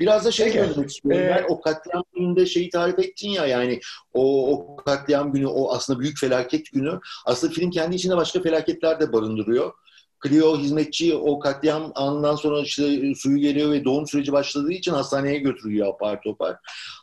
Biraz 0.00 0.24
da 0.24 0.30
şey 0.30 0.52
söylemek 0.52 0.90
istiyorum. 0.90 1.22
Ee, 1.22 1.30
ben 1.30 1.44
o 1.48 1.60
katliam 1.60 2.04
gününde 2.14 2.46
şeyi 2.46 2.70
tarif 2.70 2.98
ettin 2.98 3.30
ya 3.30 3.46
yani 3.46 3.80
o, 4.12 4.52
o 4.52 4.76
katliam 4.76 5.32
günü, 5.32 5.46
o 5.46 5.72
aslında 5.72 6.00
büyük 6.00 6.18
felaket 6.18 6.72
günü. 6.72 7.00
Aslında 7.26 7.52
film 7.52 7.70
kendi 7.70 7.96
içinde 7.96 8.16
başka 8.16 8.42
felaketler 8.42 9.00
de 9.00 9.12
barındırıyor. 9.12 9.72
Clio 10.26 10.58
hizmetçi 10.58 11.14
o 11.14 11.38
katliam 11.38 11.92
anından 11.94 12.36
sonra 12.36 12.60
işte 12.60 13.14
suyu 13.14 13.38
geliyor 13.38 13.70
ve 13.72 13.84
doğum 13.84 14.06
süreci 14.06 14.32
başladığı 14.32 14.72
için 14.72 14.92
hastaneye 14.92 15.38
götürüyor 15.38 15.88
apar 15.88 16.22
topar. 16.22 16.56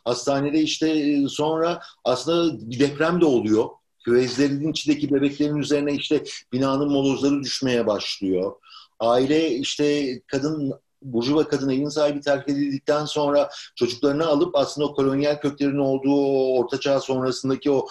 Hastanede 0.04 0.60
işte 0.60 0.88
e, 0.88 1.28
sonra 1.28 1.80
aslında 2.04 2.60
deprem 2.78 3.20
de 3.20 3.24
oluyor. 3.24 3.68
Küvezlerin 4.04 4.72
içindeki 4.72 5.14
bebeklerin 5.14 5.56
üzerine 5.56 5.94
işte 5.94 6.24
binanın 6.52 6.92
molozları 6.92 7.42
düşmeye 7.42 7.86
başlıyor. 7.86 8.52
Aile 9.00 9.50
işte 9.50 10.18
kadın 10.26 10.74
Burjuva 11.02 11.48
kadın 11.48 11.68
evin 11.68 11.88
sahibi 11.88 12.20
terk 12.20 12.48
edildikten 12.48 13.04
sonra 13.04 13.50
çocuklarını 13.76 14.26
alıp 14.26 14.56
aslında 14.56 14.86
o 14.86 14.94
kolonyal 14.94 15.40
köklerin 15.40 15.78
olduğu 15.78 16.14
o 16.14 16.58
ortaçağ 16.58 17.00
sonrasındaki 17.00 17.70
o 17.70 17.86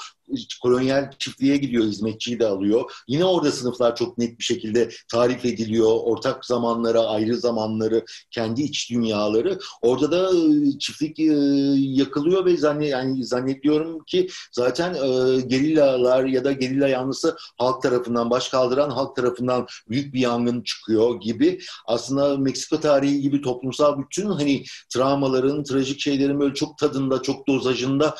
kolonyal 0.61 1.11
çiftliğe 1.19 1.57
gidiyor, 1.57 1.83
hizmetçiyi 1.83 2.39
de 2.39 2.47
alıyor. 2.47 2.91
Yine 3.07 3.25
orada 3.25 3.51
sınıflar 3.51 3.95
çok 3.95 4.17
net 4.17 4.39
bir 4.39 4.43
şekilde 4.43 4.89
tarif 5.11 5.45
ediliyor. 5.45 5.91
Ortak 6.03 6.45
zamanları, 6.45 6.99
ayrı 6.99 7.37
zamanları, 7.37 8.05
kendi 8.31 8.61
iç 8.61 8.91
dünyaları. 8.91 9.59
Orada 9.81 10.11
da 10.11 10.29
ıı, 10.29 10.79
çiftlik 10.79 11.19
ıı, 11.19 11.75
yakılıyor 11.77 12.45
ve 12.45 12.57
zannet, 12.57 12.89
yani 12.89 13.25
zannediyorum 13.25 14.03
ki 14.03 14.29
zaten 14.51 14.93
ıı, 14.93 15.41
gerillalar 15.41 16.25
ya 16.25 16.43
da 16.43 16.51
gerilla 16.51 16.87
yanlısı 16.87 17.37
halk 17.57 17.81
tarafından, 17.81 18.29
baş 18.29 18.49
kaldıran 18.49 18.89
halk 18.89 19.15
tarafından 19.15 19.67
büyük 19.89 20.13
bir 20.13 20.19
yangın 20.19 20.61
çıkıyor 20.61 21.21
gibi. 21.21 21.59
Aslında 21.85 22.37
Meksika 22.37 22.79
tarihi 22.79 23.21
gibi 23.21 23.41
toplumsal 23.41 23.99
bütün 23.99 24.25
hani 24.25 24.63
travmaların, 24.89 25.63
trajik 25.63 25.99
şeylerin 25.99 26.39
böyle 26.39 26.53
çok 26.53 26.77
tadında, 26.77 27.21
çok 27.21 27.47
dozajında 27.47 28.15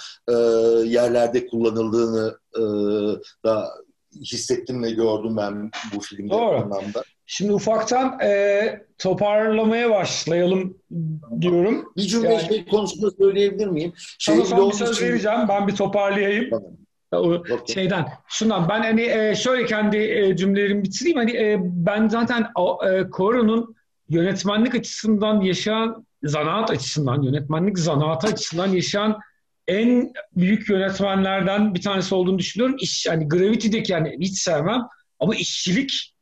yerlerde 0.86 1.48
kullanıldığı 1.48 2.01
olmadığını 2.02 2.38
e, 2.56 2.62
da 3.46 3.70
hissettim 4.16 4.84
ve 4.84 4.92
gördüm 4.92 5.38
ben 5.38 5.72
bu 5.96 6.00
filmde 6.00 6.34
Doğru. 6.34 6.56
anlamda. 6.56 7.04
Şimdi 7.26 7.54
ufaktan 7.54 8.20
e, 8.24 8.86
toparlamaya 8.98 9.90
başlayalım 9.90 10.78
diyorum. 11.42 11.94
Bir 11.98 12.02
cümle 12.02 12.34
yani, 12.34 12.48
şey 12.48 12.66
konusunda 12.66 13.12
söyleyebilir 13.12 13.68
miyim? 13.68 13.94
Şey, 14.20 14.36
sana 14.36 14.46
son 14.46 14.70
bir 14.70 14.76
söz 14.76 14.98
için... 14.98 15.06
vereceğim. 15.06 15.40
Ben 15.50 15.68
bir 15.68 15.76
toparlayayım. 15.76 16.50
Tamam. 16.50 17.44
Şeyden 17.74 18.08
şundan 18.28 18.70
ben 18.70 18.82
hani 18.82 19.02
e, 19.02 19.36
şöyle 19.36 19.66
kendi 19.66 19.98
e, 19.98 20.38
cümlelerimi 20.38 20.84
bitireyim 20.84 21.18
hani 21.18 21.38
e, 21.38 21.60
ben 21.62 22.08
zaten 22.08 22.48
Koro'nun 23.12 23.76
yönetmenlik 24.10 24.76
açısından 24.76 25.42
yaşayan 25.42 26.06
zanaat 26.24 26.72
açısından 26.72 27.22
yönetmenlik 27.22 27.80
zanaatı 27.80 28.28
açısından 28.28 28.68
yaşayan 28.68 29.20
en 29.72 30.14
büyük 30.36 30.70
yönetmenlerden 30.70 31.76
bir 31.76 31.82
tanesi 31.82 32.16
olduğunu 32.16 32.40
düşünüyorum. 32.40 32.76
İş, 32.80 33.08
hani 33.10 33.28
Gravity'deki 33.28 33.92
yani 33.92 34.18
hiç 34.20 34.38
sevmem 34.42 34.88
ama 35.20 35.36
işçilik 35.36 36.14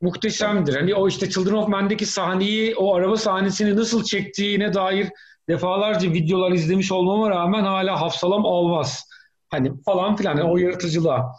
muhteşemdir. 0.00 0.76
Hani 0.76 0.94
o 0.94 1.08
işte 1.08 1.30
Children 1.30 1.54
of 1.54 1.68
Men'deki 1.68 2.06
sahneyi, 2.06 2.76
o 2.76 2.94
araba 2.94 3.16
sahnesini 3.16 3.76
nasıl 3.76 4.04
çektiğine 4.04 4.74
dair 4.74 5.08
defalarca 5.48 6.12
videolar 6.12 6.52
izlemiş 6.52 6.92
olmama 6.92 7.30
rağmen 7.30 7.64
hala 7.64 8.00
hafsalam 8.00 8.44
olmaz. 8.44 9.04
Hani 9.50 9.72
falan 9.84 10.16
filan 10.16 10.36
yani 10.36 10.50
o 10.50 10.56
yaratıcılığa. 10.56 11.32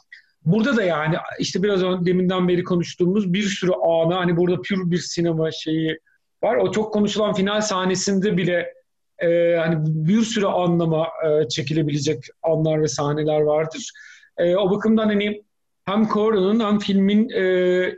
Burada 0.45 0.77
da 0.77 0.83
yani 0.83 1.15
işte 1.39 1.63
biraz 1.63 1.83
önce 1.83 2.11
deminden 2.11 2.47
beri 2.47 2.63
konuştuğumuz 2.63 3.33
bir 3.33 3.43
sürü 3.43 3.71
ana 3.71 4.17
hani 4.17 4.37
burada 4.37 4.61
pür 4.61 4.91
bir 4.91 4.97
sinema 4.97 5.51
şeyi 5.51 5.99
var. 6.43 6.55
O 6.55 6.71
çok 6.71 6.93
konuşulan 6.93 7.33
final 7.33 7.61
sahnesinde 7.61 8.37
bile 8.37 8.73
e, 9.19 9.55
hani 9.55 9.75
bir 9.79 10.21
sürü 10.21 10.45
anlama 10.45 11.07
e, 11.25 11.47
çekilebilecek 11.47 12.23
anlar 12.43 12.81
ve 12.81 12.87
sahneler 12.87 13.41
vardır. 13.41 13.91
E, 14.37 14.55
o 14.55 14.71
bakımdan 14.71 15.07
hani 15.07 15.43
hem 15.85 16.07
Coran'ın 16.07 16.59
hem 16.59 16.79
filmin 16.79 17.29
e, 17.29 17.95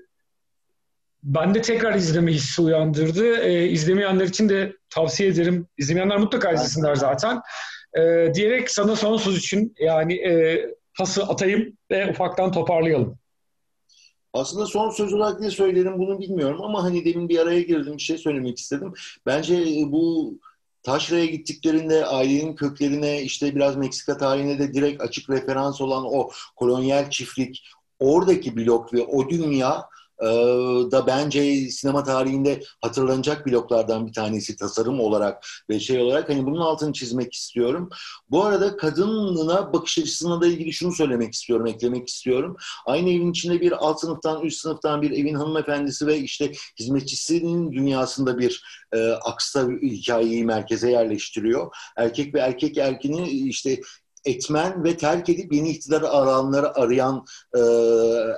bende 1.23 1.61
tekrar 1.61 1.95
izleme 1.95 2.31
hissi 2.31 2.61
uyandırdı. 2.61 3.37
E, 3.37 3.69
izlemeyenler 3.69 4.25
için 4.25 4.49
de 4.49 4.75
tavsiye 4.89 5.29
ederim. 5.29 5.67
İzlemeyenler 5.77 6.17
mutlaka 6.17 6.51
izlesinler 6.51 6.95
zaten. 6.95 7.41
E, 7.97 8.31
diyerek 8.33 8.71
sana 8.71 8.95
son 8.95 9.17
söz 9.17 9.37
için 9.37 9.75
yani 9.79 10.13
e, 10.13 10.65
pası 10.97 11.23
atayım 11.23 11.77
ve 11.91 12.11
ufaktan 12.11 12.51
toparlayalım. 12.51 13.17
Aslında 14.33 14.65
son 14.65 14.89
söz 14.89 15.13
olarak 15.13 15.39
ne 15.39 15.51
söylerim 15.51 15.99
bunu 15.99 16.19
bilmiyorum 16.19 16.61
ama 16.61 16.83
hani 16.83 17.05
demin 17.05 17.29
bir 17.29 17.39
araya 17.39 17.61
girdim 17.61 17.93
bir 17.97 18.01
şey 18.01 18.17
söylemek 18.17 18.57
istedim. 18.57 18.93
Bence 19.25 19.65
bu 19.87 20.33
Taşra'ya 20.85 21.25
gittiklerinde 21.25 22.05
ailenin 22.05 22.55
köklerine 22.55 23.21
işte 23.21 23.55
biraz 23.55 23.75
Meksika 23.75 24.17
tarihine 24.17 24.59
de 24.59 24.73
direkt 24.73 25.01
açık 25.01 25.29
referans 25.29 25.81
olan 25.81 26.05
o 26.05 26.29
kolonyal 26.55 27.09
çiftlik, 27.09 27.63
oradaki 27.99 28.55
blok 28.57 28.93
ve 28.93 29.01
o 29.03 29.29
dünya 29.29 29.89
e, 30.21 30.25
da 30.91 31.07
bence 31.07 31.69
sinema 31.69 32.03
tarihinde 32.03 32.63
hatırlanacak 32.81 33.47
bloklardan 33.47 34.07
bir 34.07 34.13
tanesi 34.13 34.55
tasarım 34.55 34.99
olarak 34.99 35.45
ve 35.69 35.79
şey 35.79 36.01
olarak 36.01 36.29
hani 36.29 36.45
bunun 36.45 36.61
altını 36.61 36.93
çizmek 36.93 37.33
istiyorum. 37.33 37.89
Bu 38.29 38.43
arada 38.43 38.77
kadınına 38.77 39.73
bakış 39.73 39.97
açısına 39.97 40.41
da 40.41 40.47
ilgili 40.47 40.73
şunu 40.73 40.93
söylemek 40.93 41.33
istiyorum, 41.33 41.67
eklemek 41.67 42.07
istiyorum. 42.07 42.57
Aynı 42.85 43.09
evin 43.09 43.31
içinde 43.31 43.61
bir 43.61 43.71
alt 43.71 43.99
sınıftan, 43.99 44.41
üst 44.41 44.61
sınıftan 44.61 45.01
bir 45.01 45.11
evin 45.11 45.35
hanımefendisi 45.35 46.07
ve 46.07 46.17
işte 46.17 46.51
hizmetçisinin 46.79 47.71
dünyasında 47.71 48.39
bir 48.39 48.63
e, 48.93 49.11
aksa 49.11 49.67
hikayeyi 49.69 50.45
merkeze 50.45 50.91
yerleştiriyor. 50.91 51.75
Erkek 51.97 52.33
ve 52.33 52.39
erkek 52.39 52.77
erkini 52.77 53.29
işte 53.29 53.81
etmen 54.25 54.83
ve 54.83 54.97
terk 54.97 55.29
edip 55.29 55.53
yeni 55.53 55.69
iktidar 55.69 56.01
aranları 56.01 56.75
arayan 56.79 57.25
e, 57.57 57.59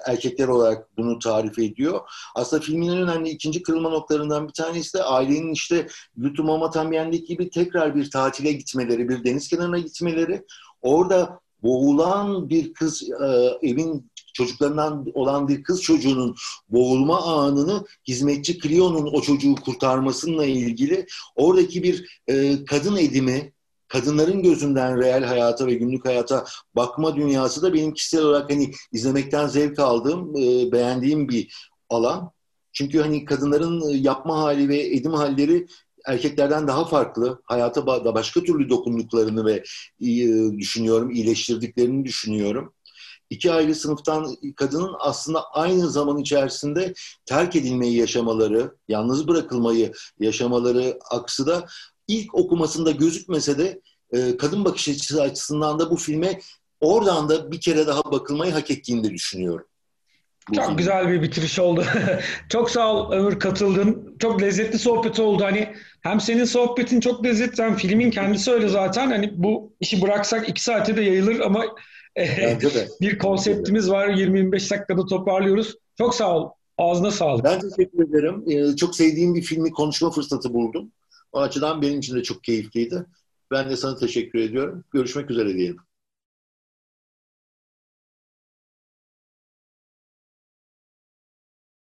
erkekler 0.05 0.47
olarak 0.47 0.97
bunu 0.97 1.19
tarif 1.19 1.59
ediyor. 1.59 1.99
Aslında 2.35 2.63
filmin 2.63 2.89
en 2.89 2.97
önemli 2.97 3.29
ikinci 3.29 3.63
kırılma 3.63 3.89
noktalarından 3.89 4.47
bir 4.47 4.53
tanesi 4.53 4.97
de 4.97 5.03
ailenin 5.03 5.53
işte 5.53 5.87
Lütfü 6.17 6.43
Matamyen'deki 6.43 7.25
gibi 7.25 7.49
tekrar 7.49 7.95
bir 7.95 8.11
tatile 8.11 8.51
gitmeleri, 8.51 9.09
bir 9.09 9.23
deniz 9.23 9.47
kenarına 9.47 9.79
gitmeleri. 9.79 10.45
Orada 10.81 11.39
boğulan 11.63 12.49
bir 12.49 12.73
kız 12.73 13.03
e, 13.03 13.25
evin 13.61 14.11
çocuklarından 14.33 15.05
olan 15.13 15.47
bir 15.47 15.63
kız 15.63 15.81
çocuğunun 15.81 16.35
boğulma 16.69 17.21
anını 17.21 17.85
hizmetçi 18.07 18.59
Cleo'nun 18.59 19.13
o 19.13 19.21
çocuğu 19.21 19.55
kurtarmasıyla 19.55 20.45
ilgili 20.45 21.05
oradaki 21.35 21.83
bir 21.83 22.21
e, 22.27 22.65
kadın 22.65 22.97
edimi, 22.97 23.53
kadınların 23.87 24.43
gözünden 24.43 25.01
reel 25.01 25.23
hayata 25.23 25.67
ve 25.67 25.73
günlük 25.73 26.05
hayata 26.05 26.45
bakma 26.75 27.15
dünyası 27.15 27.61
da 27.61 27.73
benim 27.73 27.93
kişisel 27.93 28.21
olarak 28.21 28.51
hani 28.51 28.71
izlemekten 28.91 29.47
zevk 29.47 29.79
aldığım, 29.79 30.35
e, 30.37 30.71
beğendiğim 30.71 31.29
bir 31.29 31.53
alan. 31.89 32.31
Çünkü 32.73 32.99
hani 33.01 33.25
kadınların 33.25 33.89
yapma 33.89 34.37
hali 34.37 34.69
ve 34.69 34.79
edim 34.79 35.13
halleri 35.13 35.67
erkeklerden 36.05 36.67
daha 36.67 36.85
farklı. 36.85 37.41
Hayata 37.43 37.87
da 37.87 38.15
başka 38.15 38.41
türlü 38.43 38.69
dokunduklarını 38.69 39.45
ve 39.45 39.63
e, 40.01 40.57
düşünüyorum, 40.57 41.11
iyileştirdiklerini 41.11 42.05
düşünüyorum. 42.05 42.73
İki 43.29 43.51
ayrı 43.51 43.75
sınıftan 43.75 44.35
kadının 44.55 44.95
aslında 44.99 45.43
aynı 45.51 45.89
zaman 45.89 46.17
içerisinde 46.17 46.93
terk 47.25 47.55
edilmeyi 47.55 47.97
yaşamaları, 47.97 48.75
yalnız 48.87 49.27
bırakılmayı 49.27 49.91
yaşamaları 50.19 50.99
aksı 51.11 51.47
da 51.47 51.65
ilk 52.07 52.35
okumasında 52.35 52.91
gözükmese 52.91 53.57
de 53.57 53.81
e, 54.13 54.37
kadın 54.37 54.65
bakış 54.65 54.89
açısı 54.89 55.21
açısından 55.21 55.79
da 55.79 55.91
bu 55.91 55.95
filme 55.95 56.39
oradan 56.81 57.29
da 57.29 57.51
bir 57.51 57.61
kere 57.61 57.87
daha 57.87 58.03
bakılmayı 58.11 58.51
hak 58.51 58.71
ettiğini 58.71 59.03
de 59.03 59.09
düşünüyorum. 59.09 59.65
Çok 60.55 60.65
film. 60.65 60.77
güzel 60.77 61.07
bir 61.07 61.21
bitiriş 61.21 61.59
oldu. 61.59 61.83
çok 62.49 62.71
sağ 62.71 62.93
ol 62.93 63.11
Ömür 63.11 63.39
katıldın. 63.39 64.15
Çok 64.19 64.41
lezzetli 64.41 64.79
sohbet 64.79 65.19
oldu. 65.19 65.43
Hani 65.43 65.73
hem 66.01 66.21
senin 66.21 66.45
sohbetin 66.45 66.99
çok 66.99 67.25
lezzetli 67.25 67.63
hem 67.63 67.75
filmin 67.75 68.11
kendisi 68.11 68.51
öyle 68.51 68.67
zaten. 68.67 69.07
Hani 69.07 69.31
bu 69.35 69.73
işi 69.79 70.01
bıraksak 70.01 70.49
iki 70.49 70.63
saate 70.63 70.95
de 70.97 71.01
yayılır 71.01 71.39
ama 71.39 71.65
bir 73.01 73.17
konseptimiz 73.17 73.89
var. 73.89 74.07
20-25 74.07 74.51
dakikada 74.51 75.05
toparlıyoruz. 75.05 75.75
Çok 75.97 76.15
sağ 76.15 76.37
ol. 76.37 76.49
Ağzına 76.77 77.11
sağlık. 77.11 77.43
Ben 77.43 77.59
teşekkür 77.59 78.09
ederim. 78.09 78.43
Ee, 78.47 78.75
çok 78.75 78.95
sevdiğim 78.95 79.35
bir 79.35 79.41
filmi 79.41 79.71
konuşma 79.71 80.11
fırsatı 80.11 80.53
buldum. 80.53 80.91
O 81.37 81.41
açıdan 81.41 81.81
benim 81.81 81.99
için 81.99 82.15
de 82.15 82.23
çok 82.23 82.43
keyifliydi. 82.43 83.05
Ben 83.51 83.69
de 83.69 83.77
sana 83.77 83.97
teşekkür 83.97 84.39
ediyorum. 84.39 84.83
Görüşmek 84.93 85.31
üzere 85.31 85.53
diyelim. 85.53 85.77